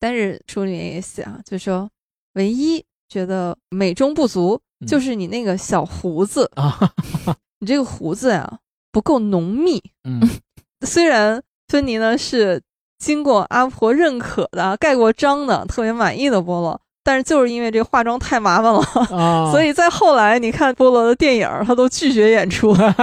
[0.00, 1.88] 但是书里面也写啊，就说
[2.32, 6.78] 唯一觉得美中不足嗯就是你那个小胡子，啊，
[7.60, 8.58] 你这个胡子呀
[8.90, 9.80] 不够浓密。
[10.04, 10.20] 嗯
[10.86, 12.60] 虽然芬妮呢是
[12.98, 18.80] 经过阿婆认可的、盖过章的、特别满意的菠萝，但是就是因为这化妆太麻烦了，
[19.14, 22.70] 啊， 所以在后来你看菠萝的电影，他都拒绝演出。
[22.72, 22.96] 啊，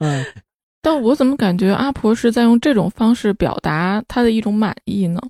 [0.00, 0.24] 嗯
[0.88, 5.20] 但我怎么感觉阿婆是在用这种方式表达她的一种满意呢？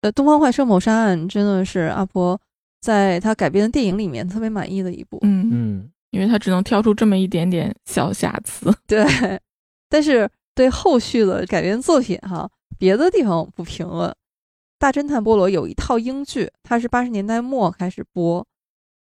[0.00, 2.36] 呃，《东方快车谋杀案》真的是阿婆
[2.80, 5.20] 在她改编的电影里面特别满意的一部。
[5.22, 8.74] 嗯，嗯因为她只能挑出这么一点点小瑕疵。
[8.84, 9.06] 对，
[9.88, 14.12] 但是对后续的改编作品哈，别的地方我不评论。
[14.80, 18.44] 大侦探波罗有一套英剧，它是八十年代末开始播，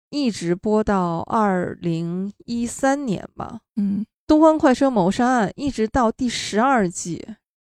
[0.09, 3.59] 一直播到二零一三年吧。
[3.75, 7.25] 嗯《东方快车谋杀案》一直到第十二季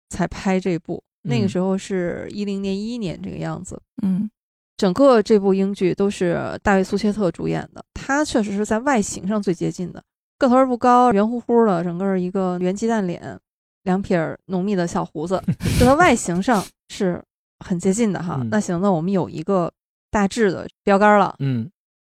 [0.09, 3.81] 才拍这部，那个嗯时候是一零年、一一年这个样子。
[4.03, 4.29] 嗯
[4.77, 10.03] 整个这部英剧都是大卫·苏切特主演的，他确实是在外形上最接近的，
[10.39, 13.39] 个头儿不高，圆乎乎的，整个一个圆鸡蛋脸，
[13.83, 15.39] 两撇儿浓密的小胡子，
[15.79, 17.23] 就他外形上是
[17.59, 18.39] 很接近的哈。
[18.41, 19.71] 嗯那行，那我们有一个
[20.09, 21.35] 大致的标杆了。
[21.37, 21.69] 嗯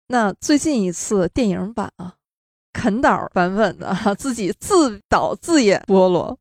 [0.10, 2.14] 那最近一次电影版啊，
[2.80, 6.38] 肯导版本的哈，自己自导自演菠萝，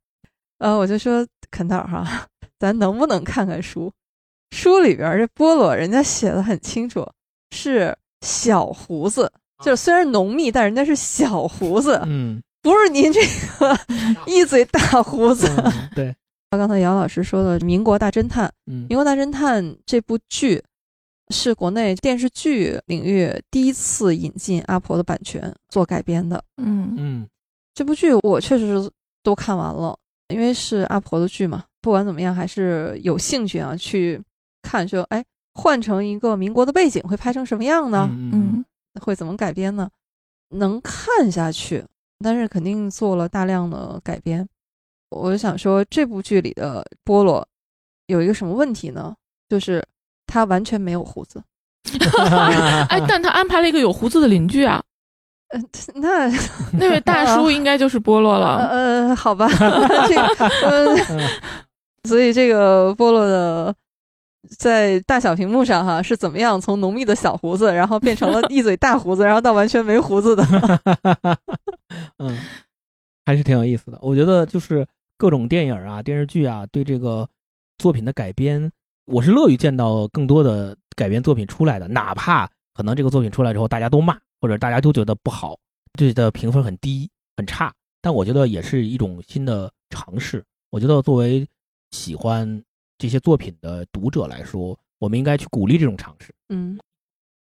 [0.59, 2.26] 呃，我就说肯导哈，
[2.61, 3.93] 咱能不能看看书？
[4.53, 7.05] 书里边这菠萝人家写的很清楚，
[7.51, 9.30] 是小胡子，
[9.64, 13.20] 就是虽然浓密，但人家是小胡子，嗯不是您这
[13.59, 13.78] 个
[14.26, 15.49] 一嘴大胡子。
[15.49, 16.14] 嗯，对，
[16.51, 20.62] 刚才姚老师说的《民国大侦探》，《嗯民国大侦探》这部剧
[21.31, 26.43] 是国内电视剧领域第一次引进阿婆的版权做改编的。
[26.57, 27.29] 嗯嗯
[27.74, 28.91] 这部剧我确实是
[29.22, 29.97] 都看完了，
[30.29, 34.20] 因为是阿婆的剧嘛，不管怎么样还是有兴趣啊去
[34.62, 35.24] 看说，哎，
[35.55, 38.09] 换成一个民国的背景会拍成什么样呢？
[38.11, 38.64] 嗯嗯
[39.01, 39.89] 会怎么改编呢？
[40.51, 41.85] 能看下去，
[42.18, 44.49] 但是肯定做了大量的改编。
[45.11, 47.47] 我就想说，这部剧里的菠萝
[48.07, 49.14] 有一个什么问题呢？
[49.49, 49.87] 就是
[50.29, 51.43] 他完全没有胡子。
[52.89, 54.83] 哎，但他安排了一个有胡子的邻居啊，
[55.49, 56.29] 嗯、那
[56.79, 58.68] 那位大叔应该就是波洛了。
[58.68, 59.49] 呃，好吧，
[60.07, 60.97] 这个，呃，
[62.05, 63.74] 所以这个波洛的
[64.59, 70.45] 在大小屏幕上哈是怎么样从浓密的小胡子，然后变成了一嘴大胡子，然后到完全没胡子的？
[72.18, 72.39] 嗯，
[73.24, 73.99] 还是挺有意思的。
[74.03, 77.26] 我觉得就是各种电影啊、电视剧啊，对这个
[77.79, 78.70] 作品的改编，
[79.11, 85.59] 我是乐于见到更多的改编作品出来的，哪怕可能这个作品出来之后大家都骂，或者大家都觉得不好，
[85.95, 90.45] 对的评分很低、很差，但我觉得也是一种新的尝试。
[90.71, 91.47] 我觉得作为
[91.91, 92.63] 喜欢
[92.99, 96.35] 这些作品的读者来说，我们应该去鼓励这种尝试。
[96.51, 96.79] 嗯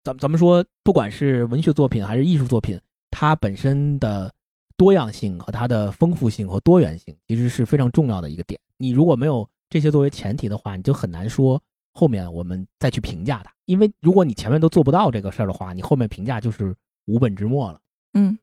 [0.05, 2.79] 咱咱们说，不管是文学作品还是艺术作品，
[3.11, 4.31] 它本身的
[4.77, 8.61] 多样性和它的丰富性和多元性，其实是非常重要的一个点。
[8.77, 11.61] 你如果没有这些作为前提的话，你就很难说
[11.93, 13.53] 后面我们再去评价它。
[13.64, 16.75] 因为如果你前面都做不到这个事儿的话，你后面评价就是
[17.07, 17.81] 无本之末了。
[18.14, 18.39] 嗯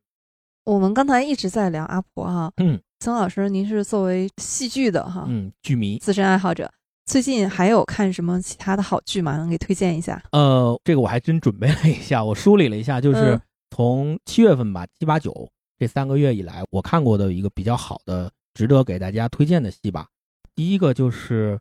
[0.66, 6.72] 我们刚才一直在聊阿婆哈，嗯，曾老师，您是作为戏剧的哈、嗯，剧迷，资深爱好者，
[7.06, 9.36] 最近还有看什么其他的好剧吗？
[9.36, 10.24] 能给推荐一下？
[10.32, 20.08] 呃，这个我还真准备了一下，我梳理了一下，就是嗯从七月份吧，七八九这三个月以来，我看过的一个比较好的、值得给大家推荐的戏吧。
[20.56, 21.60] 第一个就是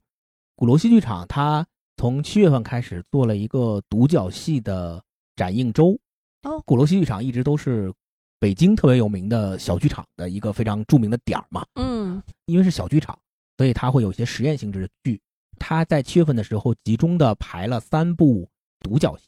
[0.55, 1.67] 鼓楼戏剧场，它
[1.97, 5.03] 从七月份开始做了一个独角戏的
[5.37, 5.99] 展映周。
[6.43, 7.93] 哦鼓楼戏剧场一直都是
[8.41, 11.65] 北京特别有名的小剧场的一个非常著名的点儿嘛。
[11.77, 13.19] 嗯因为是小剧场，
[13.57, 15.21] 所以它会有一些实验性质的剧。
[15.59, 18.49] 它在七月份的时候集中的排了三部
[18.81, 19.25] 独角戏，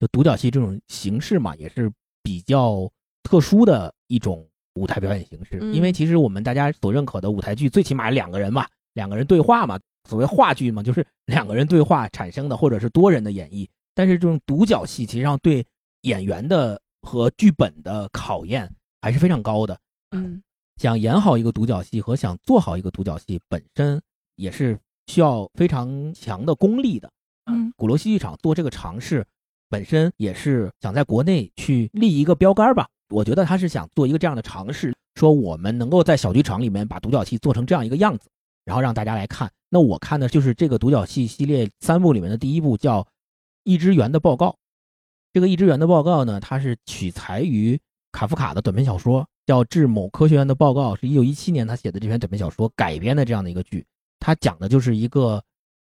[0.00, 1.92] 就独角戏这种形式嘛，也是
[2.22, 2.90] 比较
[3.22, 5.58] 特殊的一种舞台表演形式。
[5.60, 9.78] 嗯因为其实我们大家所认可的舞台剧，最起码两个人嘛，两个人对话嘛，
[10.08, 13.68] 所谓话剧嘛，就是两个人对话产生的，或者是多人的演绎。
[13.94, 15.64] 但是这种独角戏，其实上对
[16.02, 18.68] 演员的和剧本的考验
[19.00, 19.78] 还是非常高的。
[20.10, 20.42] 嗯
[20.76, 24.02] 想演好一个独角戏和想做好一个独角戏本身
[24.34, 24.76] 也是
[25.06, 27.08] 需要非常强的功力的。
[27.46, 29.24] 嗯鼓楼戏剧场做这个尝试，
[29.68, 32.88] 本身也是想在国内去立一个标杆吧。
[33.10, 38.28] 我觉得他是想做一个这样的尝试，说我们能够在小剧场里面把独角戏做成这样一个样子，
[38.64, 39.50] 然后让大家来看。
[39.68, 43.02] 那我看的就是这个独角戏系列三部里面的第一部，叫
[43.64, 44.48] 《一只猿的报告》。
[45.32, 47.78] 这个《一只猿的报告》呢，它是取材于
[48.12, 53.84] 卡夫卡的短篇小说，叫《致某科学院的报告》，是一九一七年他写的这篇短篇小说改编的这样的一个剧。
[54.20, 55.42] 它讲的就是一个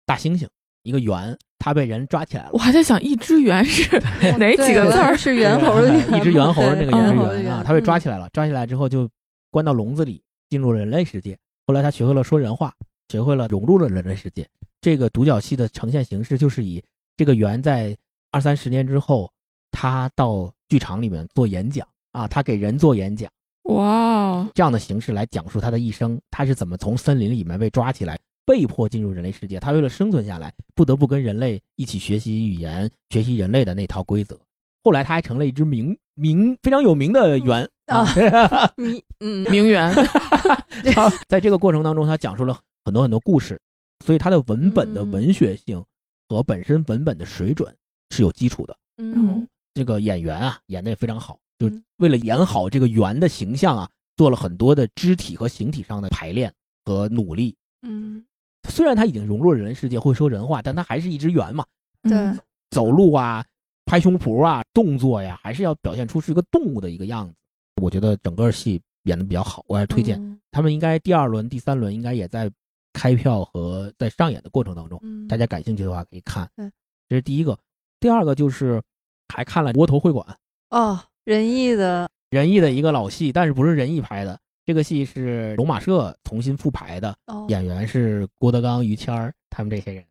[0.06, 0.48] 大猩猩，
[0.84, 2.58] 一个猿，它被人抓起来了我。
[2.58, 4.00] 还在想一只猿是
[4.38, 5.18] 哪几个字儿？
[5.18, 9.10] 是猿猴的猿， 一只猿猴的那个对猿猿啊，他被抓起来了，抓起来之后就
[9.52, 11.38] 关到笼子里，进入人类世界。
[11.68, 12.74] 后来他学会了说人话，
[13.10, 14.48] 学会了融入了人类世界。
[14.82, 16.84] 这个独角戏的呈现形式就是以
[17.18, 17.98] 这个猿在
[18.32, 19.32] 二三十年之后，
[19.72, 23.32] 他到剧场里面做演讲啊，他给人做演讲
[23.64, 29.60] 哇哦，这样的形式来讲述他的一生，他是怎么从森林里面被抓起来，被迫进入人类世界。
[29.60, 34.40] 他为了生存下来，不得不跟人类一起学习语言，学习人类的那套规则。
[34.84, 38.06] 后来他还成了一只名名非常有名的猿啊
[38.78, 39.92] 名嗯名媛，
[40.94, 43.60] 他在这个过程当中，他讲述了很多很多故事，
[44.06, 45.84] 所以他的文本的嗯文学性
[46.28, 47.76] 和本身文本的水准
[48.10, 48.76] 是有基础的。
[48.98, 56.54] 嗯这个演员啊演的也非常好，就嗯为了演好这个圆的形象啊，做了很多的肢体和形体上的排练
[56.86, 57.56] 和努力。
[57.82, 58.26] 嗯，
[58.70, 61.66] 虽然他已经融入了人类世界，会说人话，但他还是一只圆嘛，
[62.04, 62.40] 对嗯，
[62.72, 63.46] 走路啊、
[63.86, 67.36] 拍胸脯啊、动作呀，还是要表现出是一个动物的一个样子。
[67.82, 70.22] 我觉得整个戏演的比较好，我还是推荐。
[70.22, 72.50] 嗯他们应该第二轮、第三轮应该也在
[72.94, 76.50] 开票和在上演的过程当中，嗯，大家感兴趣的话可以看。
[76.56, 76.72] 对，
[77.10, 77.60] 这是第一个。
[78.00, 78.82] 第二个就是
[79.28, 80.26] 还看了窝头会馆，
[80.70, 84.40] 哦，仁义的仁义的一个老戏，但是不是仁义拍的。
[84.66, 90.06] 这个戏是龙马社重新复排的，哦，演员是郭德纲、于谦儿他们这些人。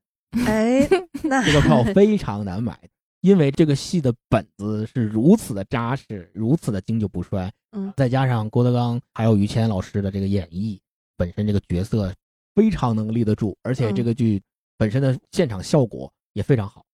[0.47, 0.86] 哎，
[1.24, 2.78] 那这个票 非常难买，
[3.25, 7.51] 因为这个戏的本子是如此的扎实，如此的经久不衰。
[7.72, 10.79] 嗯再加上郭德纲还有于谦老师的这个演绎，
[11.16, 12.12] 本身这个角色
[12.55, 14.43] 非常能立得住，而且这个剧
[14.77, 16.85] 本身的现场效果也非常好。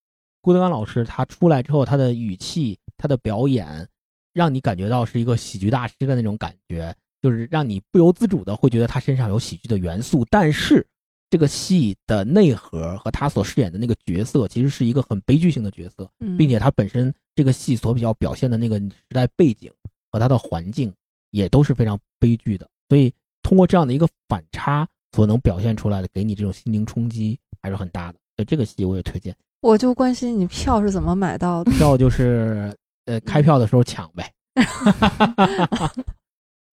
[0.41, 3.89] 郭德纲老师他出来之后，他的语气、他的表演，
[4.33, 10.24] 让你感觉到是一个喜剧大师的那种感觉，就是让你不由自主的会觉得他身上有喜剧的元素。
[10.31, 10.87] 但是
[11.31, 16.11] 这个戏的内核和他所饰演的那个角色，其实是一个很悲剧性的角色。
[16.18, 19.70] 嗯并且他本身这个戏所比较表现的那个时代背景
[20.11, 20.93] 和他的环境
[21.31, 23.12] 也都是非常悲剧的，所以
[23.43, 28.18] 通过这样的一个反差所能表现出来的，给你这种心灵冲击还是很大的。
[28.37, 31.70] 所以这个戏我也推荐，我就关心你票是怎么买到的。
[31.72, 32.74] 票就是
[33.05, 34.33] 呃开票的时候抢呗。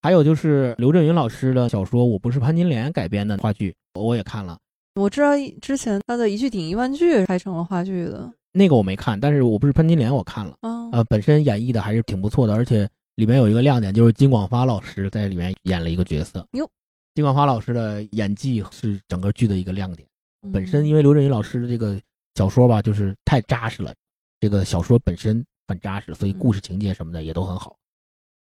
[0.08, 4.58] 还有就是刘震云老师的小说《我不是潘金莲》改编的话剧，我也看了，
[4.96, 5.32] 我知道
[5.62, 8.32] 之前他的一句顶一万句拍成了话剧的。
[8.54, 10.56] 那个我没看，但是我不是潘金莲我看了。
[10.62, 16.48] 啊，呃，本身演绎的还是挺不错的，而且里面有一个亮点，就是金广发老师在里面演了一个角色。
[16.54, 16.66] 哟，
[17.14, 20.08] 金广发老师的演技是整个剧的一个亮点。
[20.54, 22.00] 本身因为为刘震云老师的这个
[22.36, 23.94] 小说吧，就是太扎实了，
[24.40, 27.76] 这个小说本身很扎实，所以故事情节什么的也都很好。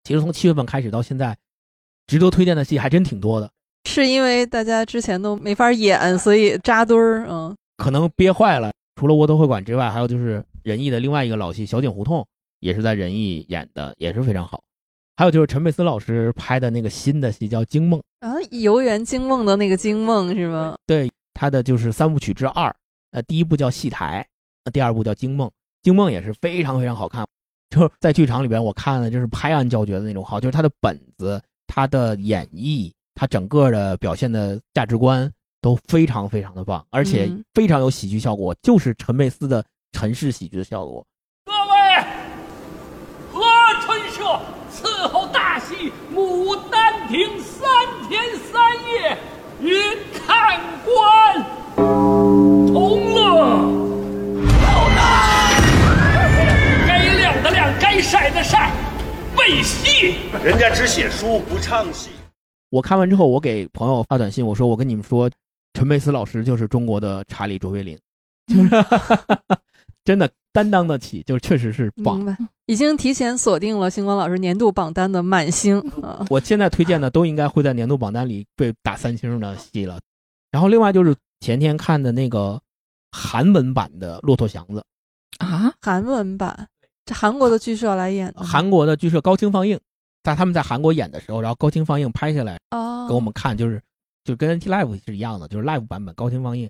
[0.05, 1.37] 其实从七月份开始到现在，
[2.07, 3.51] 值得推荐的戏还真挺多的，
[3.89, 7.27] 是因为大家之前都没法演，所以扎堆儿。
[7.29, 8.71] 嗯可能憋坏了。
[8.95, 12.21] 除了窝头会馆之外，还有就是仁义的另外一个老戏《小井胡同》，
[12.61, 14.63] 也是在仁义演的，也是非常好。
[15.17, 20.77] 还有就是陈佩斯老师拍的那个新的戏叫《惊梦》，啊，游园惊梦的那个惊梦是吗？
[20.87, 22.73] 对，他的就是三部曲之二，
[23.11, 24.25] 呃，第一部叫《戏台》，
[24.65, 25.49] 呃，第二部叫《惊梦》，
[25.83, 27.27] 《惊梦》也是非常非常好看，
[27.75, 35.29] 就是在剧场里边我看了就是拍案叫绝的那种好，就是他的本子、他的演绎、他整个的表现的价值观
[35.61, 41.05] 都非常非常的棒，而且嗯非常有喜剧效果，就是陈佩斯的陈氏喜剧的效果。
[41.45, 42.05] 各位，
[43.33, 43.43] 和
[43.81, 44.23] 春社
[44.71, 45.75] 伺候大戏
[46.15, 47.69] 《牡丹亭》三
[48.09, 48.23] 天
[48.53, 49.19] 三夜，
[49.61, 49.73] 云
[50.13, 52.64] 看官
[59.47, 60.17] 背戏。
[60.43, 62.09] 人家只写书不唱戏。
[62.71, 65.31] 我看完之后，我给朋友发短信，我说我跟你们说，
[65.75, 67.99] 陈佩斯老师就是中国的查理卓别林，
[68.47, 68.71] 就 是
[70.03, 72.25] 真的担当得起，就确实是棒明。
[72.25, 76.25] 白，已经提前锁定了星光老师年度榜单的满星啊。
[76.31, 80.01] 我现在推荐的都应该会在年度榜单里被打三星的戏了。
[80.51, 82.59] 然后另外就是前天看的那个
[83.13, 84.83] 韩文版的《骆驼祥子
[85.39, 86.74] 啊，韩文版，这
[87.13, 89.79] 韩国的剧社来演》，的，韩国的剧社高清放映，
[90.23, 93.83] 在他们在韩国演的时候，然后高清放映拍下来哦，给我们看，就是
[94.25, 96.69] 就跟 NT Live 是一样的，就是 Live 版本高清放映。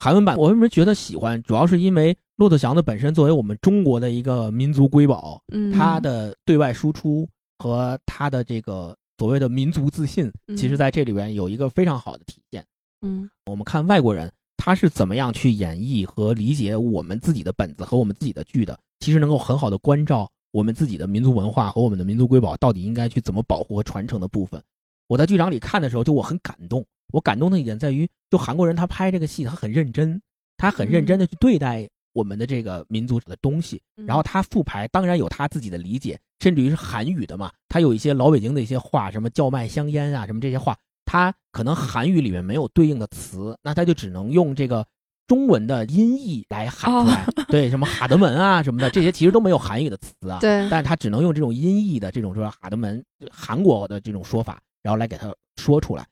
[0.00, 7.28] 韩文版我为什么觉得喜欢，主要是因为骆驼祥子本身作为我们中国的一个民族瑰宝，嗯，他的对外输出
[7.58, 10.56] 和他的这个所谓的民族自信，嗯。
[10.56, 12.64] 其实在这里边有一个非常好的体现。
[13.02, 13.28] 嗯。
[13.46, 24.62] 我们看外国人他是怎么样去演绎和理解我们自己的本子和我们自己的剧的，其实能够很好的关照我们自己的民族文化和我们的民族瑰宝到底应该去怎么保护和传承的部分。
[25.06, 26.84] 我在剧场里看的时候，就我很感动。
[27.12, 30.20] 我感动的一点在于，就韩国人他拍这个戏，他很认真，
[30.58, 33.80] 他很认真的去对待我们的这个民族的东西。
[33.96, 40.76] 嗯然后他复排，当然有他自己的理解，甚至于是韩语的嘛，他有一些老北京的一些话，什么叫卖香烟啊，什么这些话，
[41.06, 44.86] 他可能韩语里面没有对应的词，那他就只能用这个
[45.28, 47.24] 中文的音译来喊出来。
[47.46, 50.38] 对，什么哈德门啊 什么的，这些其实都没有韩语的词啊。
[50.40, 56.04] 对，但是他只能用这种音译的这种说哈德门韩国的这种说法，然后来给他说出来。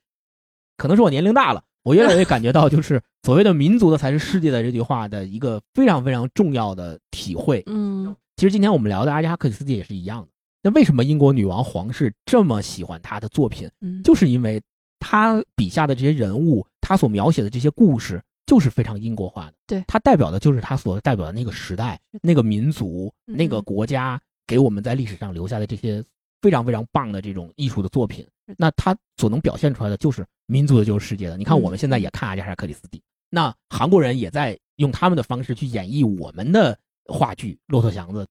[0.77, 7.63] 可能是我年龄大了，我越来越感觉到，就是所谓的民族的才是世界的这句话的一个非常非常重要的体会。
[7.65, 10.27] 嗯其实今天我们聊的阿加克里斯蒂也是一样的。
[10.61, 13.67] 那为什么英国女王皇室这么喜欢他的作品？
[13.81, 14.61] 嗯，就是因为
[14.99, 19.53] 他笔下的这些人物，他所描写的这些故事，就是非常英国化的。
[19.67, 26.03] 对它代表的就是它所代表的那个时代、那个民族、嗯那个国家给我们在历史上留下的这些
[26.41, 28.27] 非常非常棒的这种艺术的作品。
[28.57, 31.37] 那它所能表现出来的就是民族的，就是世界的。
[31.37, 36.77] 你看，嗯我们现在也看阿加莎·克里斯蒂，那韩国人也在用他们的方式去演绎我们的
[37.09, 38.23] 话剧《骆驼祥子》。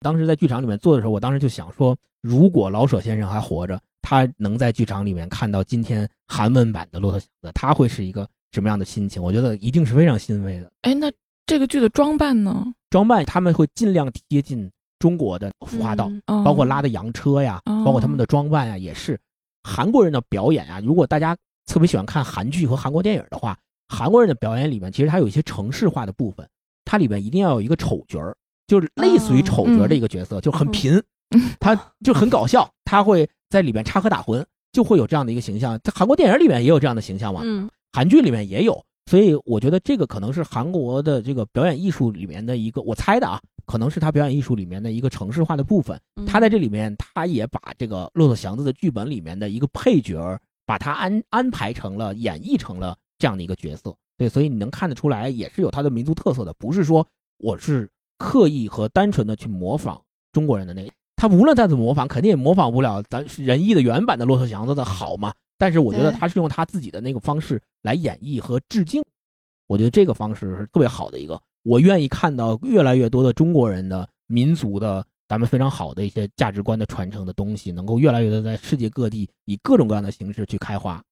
[0.00, 9.22] 当时在剧场里面做的时候，我当时就想说，如果老舍先生还活着，他能在剧场里面看到今天韩文版的《骆驼祥子》，他会是一个什么样的心情？
[9.22, 10.70] 我觉得一定是非常欣慰的。
[10.82, 11.10] 哎，那
[11.46, 12.66] 这个剧的装扮呢？
[12.90, 19.18] 装扮他们会尽量贴近中国的服化道，嗯哦包括拉的洋车呀，哦包括他们的装扮呀，也是
[19.62, 20.80] 韩国人的表演啊。
[20.80, 21.36] 如果大家
[21.66, 23.56] 特别喜欢看韩剧和韩国电影的话，
[23.88, 26.48] 韩国人的表演里面其实它有一些城市化的部分，
[26.84, 28.36] 它里面一定要有一个丑角儿，
[28.66, 31.74] 就是类似于丑角的一个角色，就很贫，嗯他
[32.04, 35.78] 就很搞笑，他会在里面插科打诨，就会有这样的一个形象。
[35.84, 46.00] 在韩国电影里面也有这样的形象嘛，嗯韩剧里面也有，所以我觉得这个可能是韩国的这个表演艺术里面的一个，我猜的啊，可能是他表演艺术里面的一个城市化的部分。
[46.16, 53.94] 嗯，他在这里面，他也把这个骆驼祥子的剧本里面的一个配角儿，把他安安排成了演绎成了这样的一个角色。
[54.16, 57.06] 对，所以你能看得出来，也是有他的民族特色的，不是说
[57.38, 60.00] 我是刻意和单纯的去模仿
[60.32, 60.92] 中国人的那个。
[61.16, 65.32] 他无论再怎么模仿，肯定也模仿不了咱仁义的原版的骆驼祥子的好嘛。
[65.60, 69.02] 但是我觉得他是用他自己的那个方式来演绎和致敬，
[69.66, 71.38] 我觉得这个方式是特别好的一个。
[71.64, 81.02] 我愿意看到越来越多的中国人的民族的咱们非常好的一些价值观的传承的东西，能够越来越多在世界各地以各种各样的形式去开花。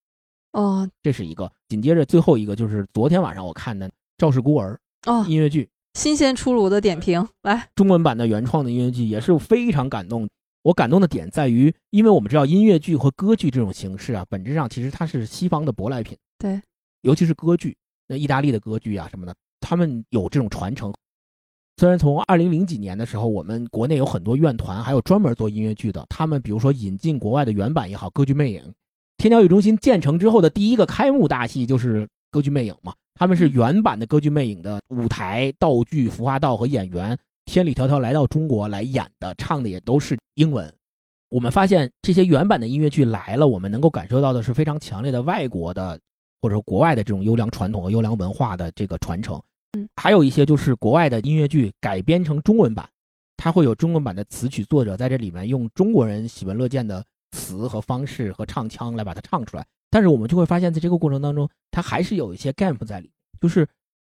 [0.53, 1.53] 哦这是一个。
[1.69, 3.87] 紧接着最后一个就是昨天晚上我看的
[4.17, 10.27] 《赵氏孤儿哦》，音乐剧，新鲜出炉的点评，来，中文版的原创的音乐剧也是非常感动。
[10.69, 16.15] 我感动的点在于，因为我们知道音乐剧和歌剧这种形式啊，本质上其实它是西方的舶来品。
[16.39, 16.61] 对，
[17.01, 17.75] 尤其是歌剧，
[18.07, 20.93] 那意大利的歌剧啊什么的，他们有这种传承。
[21.79, 28.61] 虽然从二零零几年的时候，我们国内有很多院团，还有专门做音乐剧的，他们比如说引进国外的原版也好，《歌剧魅影》，
[29.17, 37.19] 天桥艺术中心建成之后的第一个开幕大戏就是《歌剧魅影》嘛，他们是原版的《歌剧魅影》的舞台、道具、服化道和演员
[37.49, 40.71] 千里迢迢来到中国来演的，唱的也都是英文。
[41.31, 45.99] 我们发现这些原版的音乐剧来了，我们能够感受到的是非常强烈的外国的
[46.43, 49.41] 或者说国外的这种优良传统和优良文化的这个传承。
[49.79, 52.87] 嗯，还有一些就是国外的音乐剧改编成中文版，
[53.39, 57.03] 它会有中文版的词曲作者在这里面用中国人喜闻乐见的
[57.33, 59.67] 词和方式和唱腔来把它唱出来。
[59.89, 63.67] 但是我们就会发现，在这个过程当中，它还是有一些 gap 在里面，就是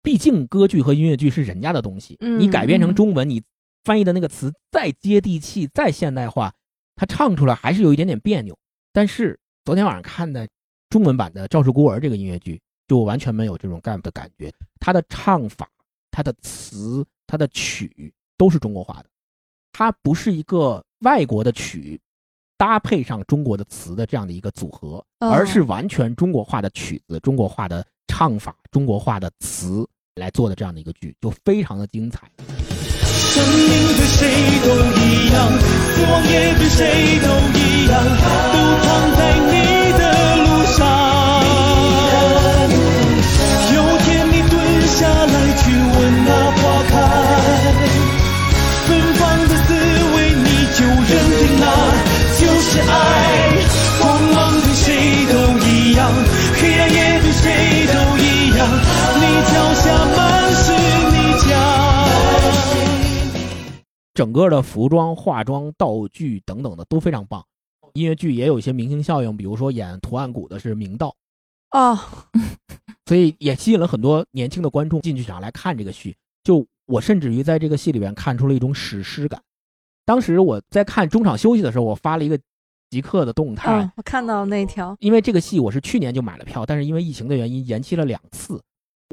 [0.09, 3.43] 毕竟歌剧和音乐剧是人家的东西，嗯你改编成嗯中文，你
[3.85, 6.51] 翻译的那个词再接地气、再现代化，
[6.97, 8.57] 它唱出来还是有一点点别扭。
[8.91, 10.49] 但是昨天晚上看的
[10.89, 14.51] 中文版的《赵氏孤儿》这个音乐剧，就完全没有这种 gap 的感觉。
[14.81, 15.69] 它的唱法、
[16.11, 19.11] 它的词、它的曲都是中国化的，
[19.73, 22.01] 它不是一个外国的曲
[22.57, 29.87] 搭配上中国的词的这样的一个组合，哦而是完全中国化的曲子、中国化的唱法、中国化的词
[30.19, 32.29] 来做的这样的一个剧，就非常的精彩。
[32.41, 33.63] 生命
[33.97, 34.27] 对谁
[34.65, 34.69] 都
[34.99, 39.53] 一样，死亡也对谁都一样，都藏在你
[64.19, 67.41] 整个的服装、化妆、道具等等的都非常棒。
[67.93, 71.15] 音乐剧也有一些明星效应，比如说演图案谷的是明道，
[71.71, 71.97] 哦，
[73.07, 76.17] 所以也吸引了很多年轻的观众进剧场来看这个戏。
[76.43, 79.41] 就我甚至于在这个戏里边看出了一种史诗感。
[80.05, 82.37] 当时我在看中场休息的时候，我发了一个
[82.91, 88.61] 即刻的动态，嗯，我看到那条，因为这个戏我是去年就买了票，但是因为疫情的原因延期了两次。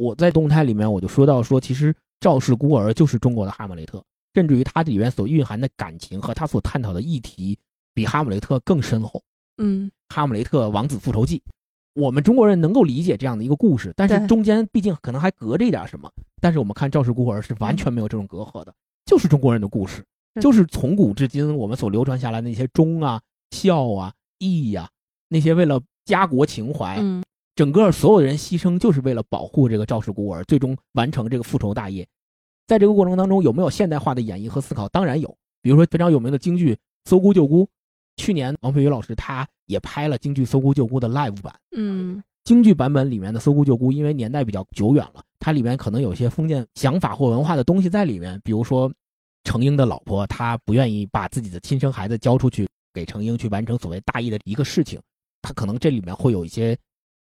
[0.01, 4.03] 我在动态里面我就说到说，其实赵氏孤儿就是中国的哈姆雷特，
[4.35, 7.57] 甚至于它里面所蕴含的感情和它所探讨的议题
[7.93, 9.23] 比哈姆雷特更深厚。
[9.57, 11.41] 嗯哈姆雷特王子复仇记，
[11.93, 16.11] 我们中国人能够理解这样的一个故事，但是中间毕竟可能还隔着一点什么。
[16.41, 18.73] 但是我们看赵氏孤儿是完全没有这种隔阂的，
[19.05, 20.05] 就是中国人的故事，
[20.41, 23.21] 就是从古至今我们所流传下来的那些忠啊、
[23.51, 24.89] 孝啊、义呀、
[25.29, 27.23] 那些为了家国情怀，嗯
[27.55, 32.05] 整个所有人牺牲就是为了保护这个赵氏孤儿，最终完成这个复仇大业。
[32.67, 34.87] 在这个过程当中，有没有现代化的演绎和思考？
[34.89, 36.73] 当然有，比如说非常有名的京剧
[37.05, 37.63] 《搜孤救孤》，
[38.17, 41.53] 去年王佩瑜老师他也拍了京剧《搜孤救孤》的 live 版。
[41.75, 48.39] 嗯京剧版本里面的《搜孤救孤》，因为年代比较久远了，它里面可能有一些封建想法或文化的东西在里面。
[48.43, 48.91] 比如说，
[49.43, 54.99] 程英的老婆她不愿意把自己的亲生孩子交出去给程英去完成所谓大义的一个事情，
[55.41, 56.77] 她可能这里面会有一些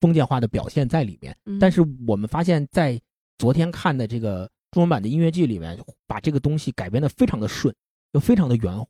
[0.02, 1.34] 封建化的表现在里面。
[1.46, 3.00] 嗯但是我们发现，在
[3.38, 4.46] 昨天看的这个
[4.77, 5.74] 中文版的音乐剧里面，
[6.07, 7.74] 把这个东西改编的非常的顺，
[8.12, 8.86] 又非常的圆。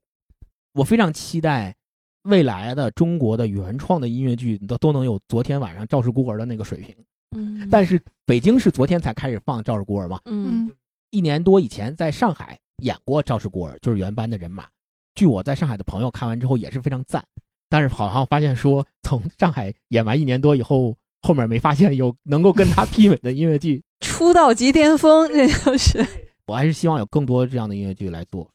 [0.72, 1.76] 我非常期待
[2.24, 6.92] 未来的中国的原创的音乐剧都都能有昨天晚上《赵氏孤儿》的那个水平。
[7.36, 10.72] 嗯，但是北京是昨天才开始放《赵氏孤儿》嘛，嗯嗯
[11.10, 14.66] 一年多以前在上海演过《赵氏孤儿》，就是原班的人马。
[15.14, 17.24] 据我在上海的朋友看完之后也是非常赞，
[17.68, 23.80] 但是好像发现说从上海演完一年多以后，后面没发现有能够跟他媲美的音乐剧。
[24.16, 26.06] 出道即巅峰，这就是
[26.46, 28.48] 我还是希望有更多这样的音乐剧来做。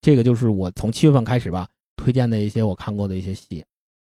[0.00, 1.66] 这个就是我从七月份开始吧
[1.96, 3.64] 推荐的一些我看过的一些戏。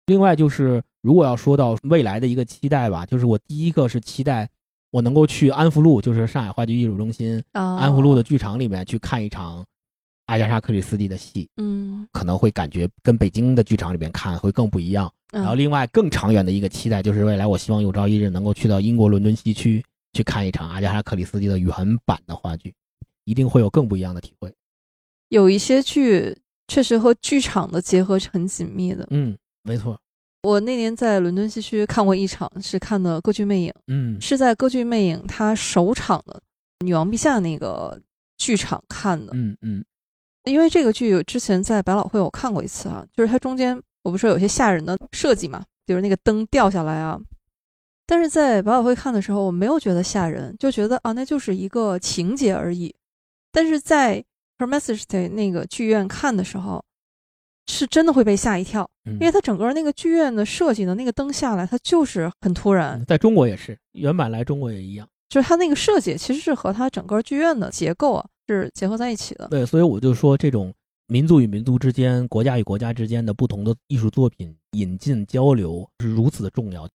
[0.06, 4.48] 另外就是如果要说到未来的一个期待吧，就是我第一个是期待
[4.90, 9.62] 我能够去安福路，就是上海话剧艺术中心啊安福路的剧场里面去看一场
[10.24, 15.06] 阿加莎·克里斯蒂的戏，嗯，可能会感觉跟北京的剧场里面看会更不一样。
[15.32, 19.84] 嗯然后另外更长远的一个期待就是未来我希望有朝一日能够去到英国伦敦西区
[20.18, 21.72] 去看一场阿加莎·克里斯蒂的原
[22.04, 22.74] 版的话剧，
[23.22, 24.52] 一定会有更不一样的体会。
[25.28, 26.36] 有一些剧
[26.66, 29.06] 确实和剧场的结合是很紧密的。
[29.10, 29.96] 嗯，没错。
[30.42, 36.42] 我那年在伦敦西区看过一场，是看的《歌剧魅影》，嗯是在《歌剧魅影》它首场的
[36.84, 38.00] 女王陛下那个
[38.38, 39.30] 剧场看的。
[39.36, 39.84] 嗯嗯
[40.44, 47.20] 因为这个剧之前在百老汇我看过一次啊，就是它中间我不是说有些吓人的设计嘛，比如那个灯掉下来啊。
[48.10, 52.94] 但是在百老汇看的时候，我没有觉得吓人，就觉得啊，那就是一个情节而已。
[53.52, 54.24] 但是在
[54.56, 56.82] Her Majesty 那个剧院看的时候，
[57.66, 65.06] 是真的会被吓一跳，嗯，因为它整个那个剧院的设计的那个灯下来，它就是很突然，在中国也是，原版来中国也一样。
[65.28, 69.46] 就是它那个设计其实是和它整个剧院的结构啊是结合在一起的。
[69.48, 70.72] 对，所以我就说，这种
[71.08, 76.88] 民族与民族之间、国家与国家之间的不同的艺术作品引进交流是如此的重要，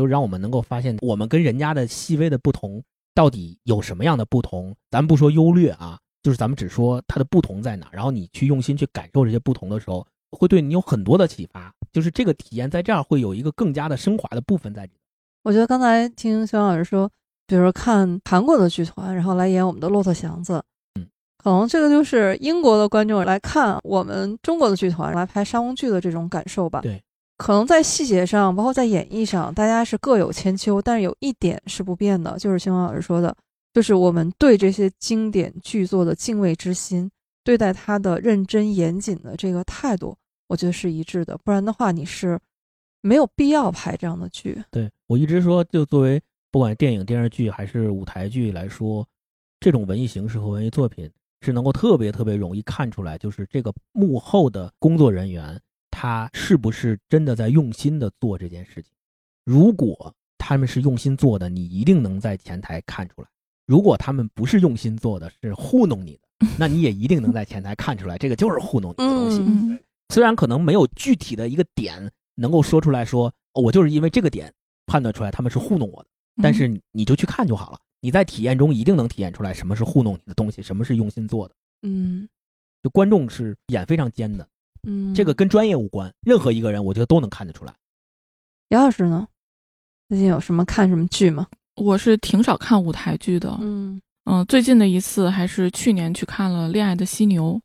[0.00, 2.82] 就让我们能够发现我们跟人家的细微的不同
[3.14, 4.74] 到底有什么样的不同。
[4.90, 11.70] 咱不说优劣啊，就是咱们只说它的不同在哪，然后你去用心去感受这些不同的时候，会对你有很多的启发。
[11.92, 15.00] 就是这个体验在这儿会有一个更加的升华的部分在里面。
[15.42, 17.10] 我觉得刚才听肖老师说，
[17.46, 20.54] 比如说看韩国的剧团，然后来演我们的《骆驼祥子》，
[20.98, 21.06] 嗯，
[21.36, 26.80] 可能这个就是英国的观众来看我们中国的剧团来拍沙翁剧的这种感受吧。
[26.80, 27.02] 对，
[27.40, 33.34] 可能在细节上，包括在演绎上，大家是各有千秋，但是有一点是不变的，就是星光老师说的，
[33.72, 37.10] 就是我们对这些经典剧作的敬畏之心，
[37.42, 40.14] 对待它的认真严谨的这个态度，
[40.48, 41.38] 我觉得是一致的。
[41.42, 42.38] 不然的话，你是
[43.00, 44.62] 没有必要拍这样的剧。
[44.70, 49.02] 对我一直说，就作为不管电影、电视剧还是舞台剧来说，
[49.60, 51.10] 这种文艺形式和文艺作品
[51.40, 55.58] 是能够特别特别容易看出来，就是这个幕后的工作人员
[56.00, 58.90] 他是不是真的在用心的做这件事情。
[59.44, 63.28] 如果他们是用心做的，你一定能在前台看出来；
[63.66, 69.78] 如果他们不是用心做的，是糊弄你的， 那你也一定能在前台看出来，这个就是糊弄你的东西。
[70.08, 74.50] 虽然可能没有具体的一个点能够说出来说，哦我就是因为这个点
[74.86, 76.08] 判断出来他们是糊弄我的，
[76.42, 77.78] 但是你你就去看就好了。
[78.00, 81.54] 你在体验中一定能体验出来什么是糊弄你的东西，什么是用心做的。
[81.82, 82.26] 嗯
[82.82, 84.48] 就观众是眼非常尖的，
[84.82, 87.72] 嗯，这个跟专业无关，任何一个人我觉得都能看得出来。
[88.68, 89.26] 姚老师呢？
[90.08, 91.46] 最近有什么看什么剧吗？
[91.76, 97.60] 我是挺少看舞台剧的，嗯嗯，最近的一次还是去年去看了《恋爱的犀牛》。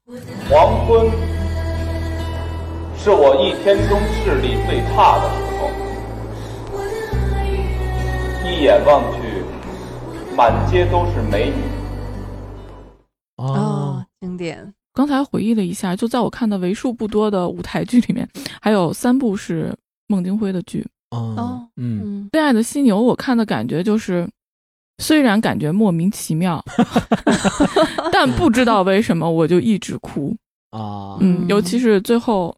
[0.49, 1.09] 黄昏
[2.97, 5.69] 是我一天中视力最差的时候，
[8.49, 9.43] 一眼望去，
[10.35, 11.61] 满街都是美女。
[13.37, 14.73] 哦哦，经典。
[14.95, 18.27] 刚才回忆了一下，就在我看的为数不多的舞台剧里面，
[18.61, 19.75] 还有三部是
[20.07, 20.83] 孟京辉的剧。
[21.11, 24.27] 哦哦，嗯，嗯《恋爱的犀牛》，我看的感觉就是，
[24.97, 26.63] 虽然感觉莫名其妙，
[28.11, 30.35] 但不知道为什么我就一直哭。
[30.71, 32.55] 啊，嗯，尤其是最后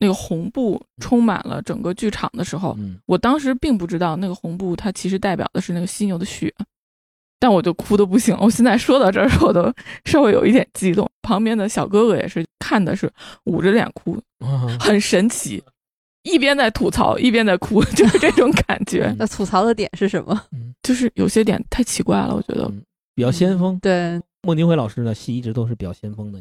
[0.00, 2.98] 那个红布充满了整个剧场的时候，嗯。
[3.06, 6.52] 我当时并不知道那个红布它其实代表的是那个犀牛的血，
[7.44, 8.34] 但我就哭的不行。
[8.40, 9.70] 我现在说到这儿，我都
[10.06, 11.06] 稍微有一点激动。
[11.20, 13.10] 旁边的小哥哥也是看的是
[13.44, 15.62] 捂着脸哭，啊很神奇，
[16.22, 20.40] 一边在吐槽一边在哭， 就是这种感觉， 那吐槽的点是什么？
[20.82, 22.64] 就是有些点太奇怪了，我觉得。
[22.64, 22.82] 嗯
[23.14, 23.78] 比较先锋。
[23.80, 26.40] 对，孟京辉老师的戏一直都是比较先锋的。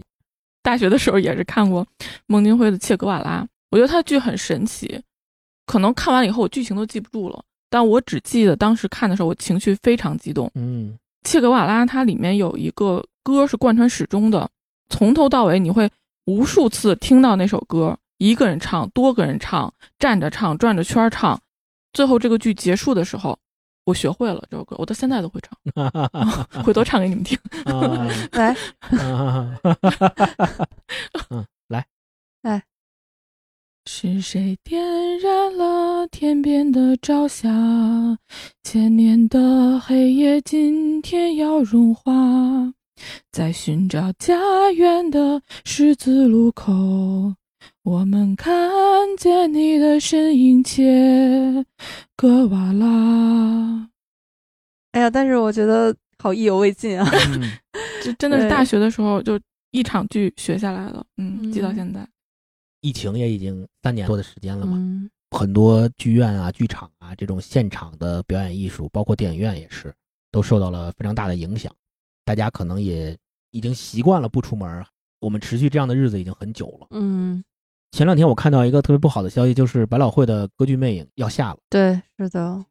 [0.64, 1.86] 大学的时候也是看过
[2.28, 5.02] 孟京辉的《切格瓦拉》，我觉得他的剧很神奇，
[5.68, 7.44] 可能看完了以后我剧情都记不住了，
[7.74, 10.48] 但我只记得当时看的时候我情绪非常激动。
[10.54, 10.96] 嗯。
[11.24, 14.48] 切格瓦拉它里面有一个歌是贯穿始终的，
[14.90, 15.90] 从头到尾你会
[16.26, 21.42] 无数次听到那首歌，一个人唱，多个人唱，站着唱，转着圈儿唱，
[21.94, 23.36] 最后这个剧结束的时候，
[23.86, 25.58] 我学会了这首歌，我到现在都会唱，
[26.64, 27.36] 回头唱给你们听。
[28.34, 28.56] 来。
[31.70, 31.84] 来，
[32.44, 32.64] 来，
[33.96, 34.84] 是谁点
[35.20, 37.48] 燃了天边的朝霞？
[38.64, 42.12] 千年的黑夜今天要融化，
[43.32, 46.74] 在寻找家园的十字路口，
[47.84, 48.52] 我们看
[49.16, 51.64] 见你的身影，切
[52.16, 53.88] 格瓦拉。
[54.94, 57.08] 哎呀，但是我觉得好意犹未尽啊。
[57.28, 57.44] 嗯
[58.02, 59.40] 这 真的是大学的时候就
[59.70, 62.08] 一场剧学下来了，嗯，记到嗯现在。
[62.84, 69.92] 疫情也已经三年多的时间了嘛，嗯很多剧院啊、剧场啊这种现场的表演艺术，包括电影院也是，
[70.32, 71.74] 都受到了非常大的影响。
[72.26, 73.18] 大家可能也
[73.52, 74.86] 已经习惯了不出门，
[75.22, 76.88] 我们持续这样的日子已经很久了。
[76.92, 77.44] 嗯，
[77.94, 81.60] 前两天我看到一个特别不好的消息，就是百老汇的歌剧《魅影》要下了。
[81.70, 82.64] 对，是的，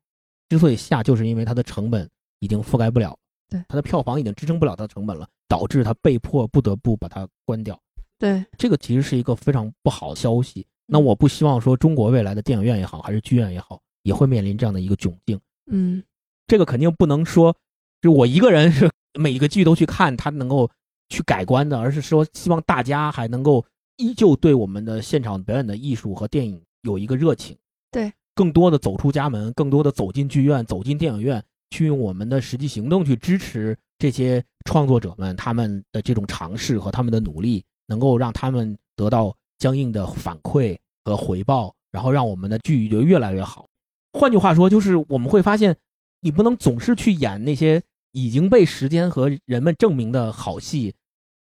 [0.50, 2.08] 之所以下，就是因为它的成本
[2.38, 3.18] 已经覆盖不了，
[3.48, 7.80] 对它的票房已经支撑不了它的成本了，导致它被迫不得不把它关掉。
[8.22, 10.64] 对，这个其实是一个非常不好的消息。
[10.86, 15.40] 那我不希望说中国未来的电影院也好，还是剧院也好，也会面临这样的一个窘境。
[15.66, 16.00] 嗯
[16.46, 17.52] 这个肯定不能说，
[18.00, 18.88] 就我一个人是
[19.18, 20.70] 每一个剧都去看，他能够
[21.08, 23.64] 去改观的，而是说希望大家还能够
[23.96, 27.56] 依旧对我们的现场表演的艺术和电影有一个热情。
[27.90, 43.66] 对，更多的走出家门，更多的走进剧院、走进电影院，去用我们的实际行动去支持这些创作者们他们的这种尝试和他们的努力，能够让他们得到相应的反馈和回报，然后让我们的剧就越来越好。
[44.12, 45.76] 换句话说，就是我们会发现，
[46.20, 47.82] 你不能总是去演那些
[48.12, 50.94] 已经被时间和人们证明的好戏，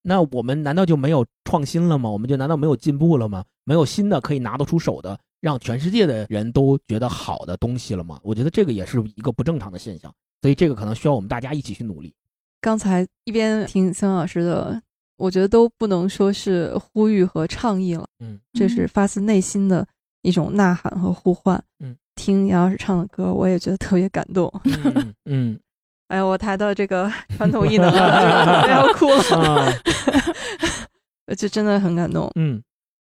[0.02, 2.10] 那我们难道就没有创新了吗？
[2.10, 3.44] 我们就难道没有进步了吗？
[3.64, 8.20] 没有新的可以拿得出手的，让全世界的人都觉得好的东西了吗？
[8.24, 12.14] 我觉得这个也是一个不正常的现象，所以这个可能需要我们大家一起去努力。
[12.62, 14.82] 刚才一边听孙老师的，
[15.18, 19.86] 我觉得都不能说是呼吁和倡议了，嗯，这是发自内心的
[20.22, 21.62] 一种呐喊和呼唤。
[21.80, 24.52] 嗯，听杨老师唱的歌，我也觉得特别感动。
[24.66, 25.60] 嗯嗯
[26.10, 29.72] 哎呀，我抬到这个传统艺能了， 我要哭了，
[31.28, 32.30] 啊这真的很感动。
[32.36, 32.62] 嗯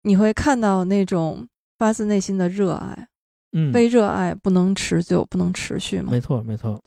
[0.02, 1.44] 你会看到那种
[1.78, 3.08] 发自内心的热爱，
[3.52, 6.12] 嗯，非热爱不能持久，不能持续嘛。
[6.12, 6.80] 没错没错，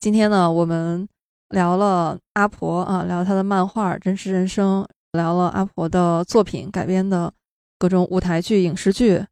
[0.00, 1.08] 今天呢，我们
[1.52, 7.32] 聊了阿婆啊，聊她的漫画《真实人生》，聊了阿婆的作品改编的
[7.78, 9.24] 各种舞台剧、影视剧。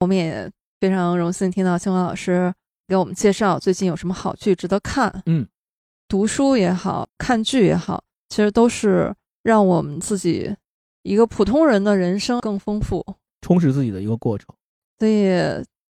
[0.00, 2.52] 我们也非常荣幸听到清华老师
[2.88, 5.22] 给我们介绍最近有什么好剧值得看。
[5.26, 5.46] 嗯，
[6.08, 10.54] 读书也好看剧也好，其实都是让我们自己
[11.02, 13.04] 一个普通人的人生更丰富。
[13.42, 14.46] 充实自己的一个过程。
[14.98, 15.30] 所以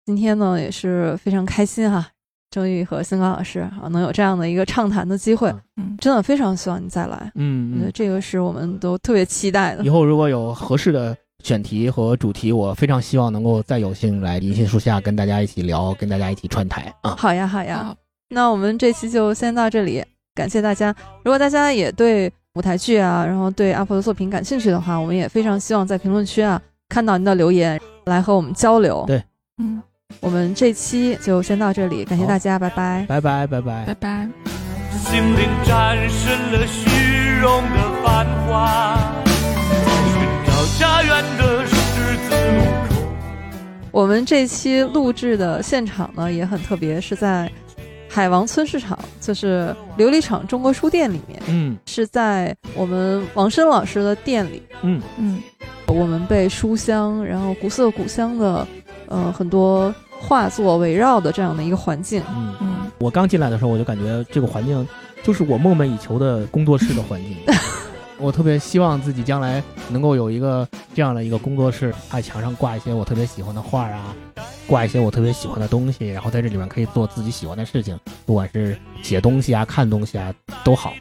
[0.04, 2.10] 今天呢也是非常开心哈、
[2.50, 7.30] 终于和新高老师啊能有这样的一个畅谈的机会，嗯真的非常希望你再来。
[7.34, 9.90] 嗯嗯我觉得，这个是我们都特别期待的以。
[9.90, 17.14] 后如果有合适的选题和主题，我非常希望能够再有幸来银杏树下跟大家一起聊，跟大家一起串台啊。
[17.16, 17.84] 好呀，好呀。
[17.84, 17.96] 好
[18.30, 20.04] 那我们这期就先到这里，
[20.34, 20.94] 感谢大家。
[21.24, 29.04] 如果大家也对舞台剧啊，然后对阿婆的作品感兴趣的话，我们也非常希望在评论区啊看到您的留言，来和我们交流。
[29.06, 29.22] 对
[29.58, 29.82] 嗯，
[30.20, 33.04] 我们这期就先到这里，感谢大家，拜拜。
[33.08, 34.28] 拜拜拜拜拜拜。
[34.90, 43.08] 心灵战胜了虚荣的繁华，寻找家园的十字路口。
[43.92, 47.50] 我们这期录制的现场呢也很特别，是在
[48.08, 54.62] 海王村市场，就是琉璃厂中国书店里面，嗯是在我们王申老师的店里。
[54.82, 55.42] 嗯嗯，
[55.86, 58.66] 我们被书香，然后古色古香的，
[59.08, 62.22] 呃，很多画作围绕的这样的一个环境。
[62.30, 64.86] 嗯嗯，我刚进来的时候，我就感觉这个环境
[65.22, 67.36] 就是我梦寐以求的工作室的环境。
[68.20, 74.12] 我特别希望自己将来能够有一个这样的一个工作室，在墙上挂一些我特别喜欢的画啊，
[74.66, 80.92] 挂一些我特别喜欢的东西，然后在这里面可以做自己喜欢的事情，不管是写东西啊、看东西啊都好。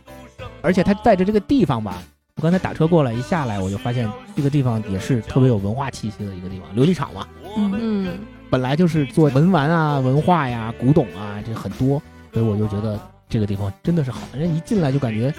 [0.62, 2.02] 而且它带着这个地方吧，
[2.38, 7.27] 我刚才打车过来一下来，我就发现这个地方也是特别有文化气息的一个地方，琉璃厂嘛。
[7.57, 8.19] 嗯嗯，
[8.51, 11.99] 本来就是做文玩啊、文化呀、古董啊，这很多，
[12.31, 14.19] 所以我就觉得这个地方真的是好。
[14.38, 15.34] 人一进来就感觉，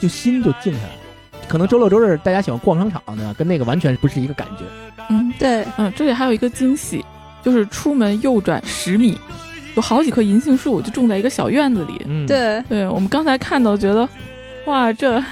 [0.00, 1.00] 就心就静下来了。
[1.46, 4.64] 可能周六周日大家喜欢逛商场的，跟那个完全不是一个感觉。
[5.08, 7.04] 嗯对，嗯，这里还有一个惊喜，
[7.44, 9.16] 就是出门右转十米，
[9.76, 12.04] 有好几棵银杏树就种在一个小院子里。
[12.06, 14.08] 嗯，，对，对我们刚才看到，觉得
[14.66, 15.22] 哇，这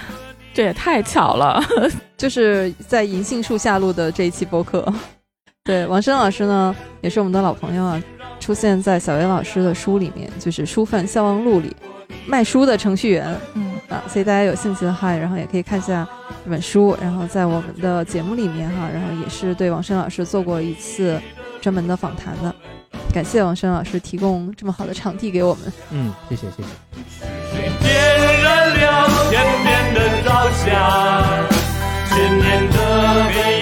[0.58, 1.62] 这也太巧了。
[2.18, 4.92] 就是在银杏树下录的这一期播客。
[5.62, 8.02] 对，王申老师呢，也是我们的老朋友啊，
[8.40, 11.76] 出现在小袁老师的书里面，就是《书贩笑忘录》里
[12.26, 16.04] 卖书的程序员嗯啊，所以大家有兴趣的话，然后也可以看一下
[16.44, 16.98] 这本书。
[17.00, 21.20] 然后在我们的节目里面哈，然后也是对王申老师做过一次
[21.60, 22.52] 专门的访谈的。
[23.14, 25.72] 感谢王申老师提供这么好的场地给我们。
[25.92, 27.37] 嗯，谢谢谢谢。
[29.30, 30.66] 天边的朝霞
[32.10, 32.76] 千年的
[33.32, 33.57] 一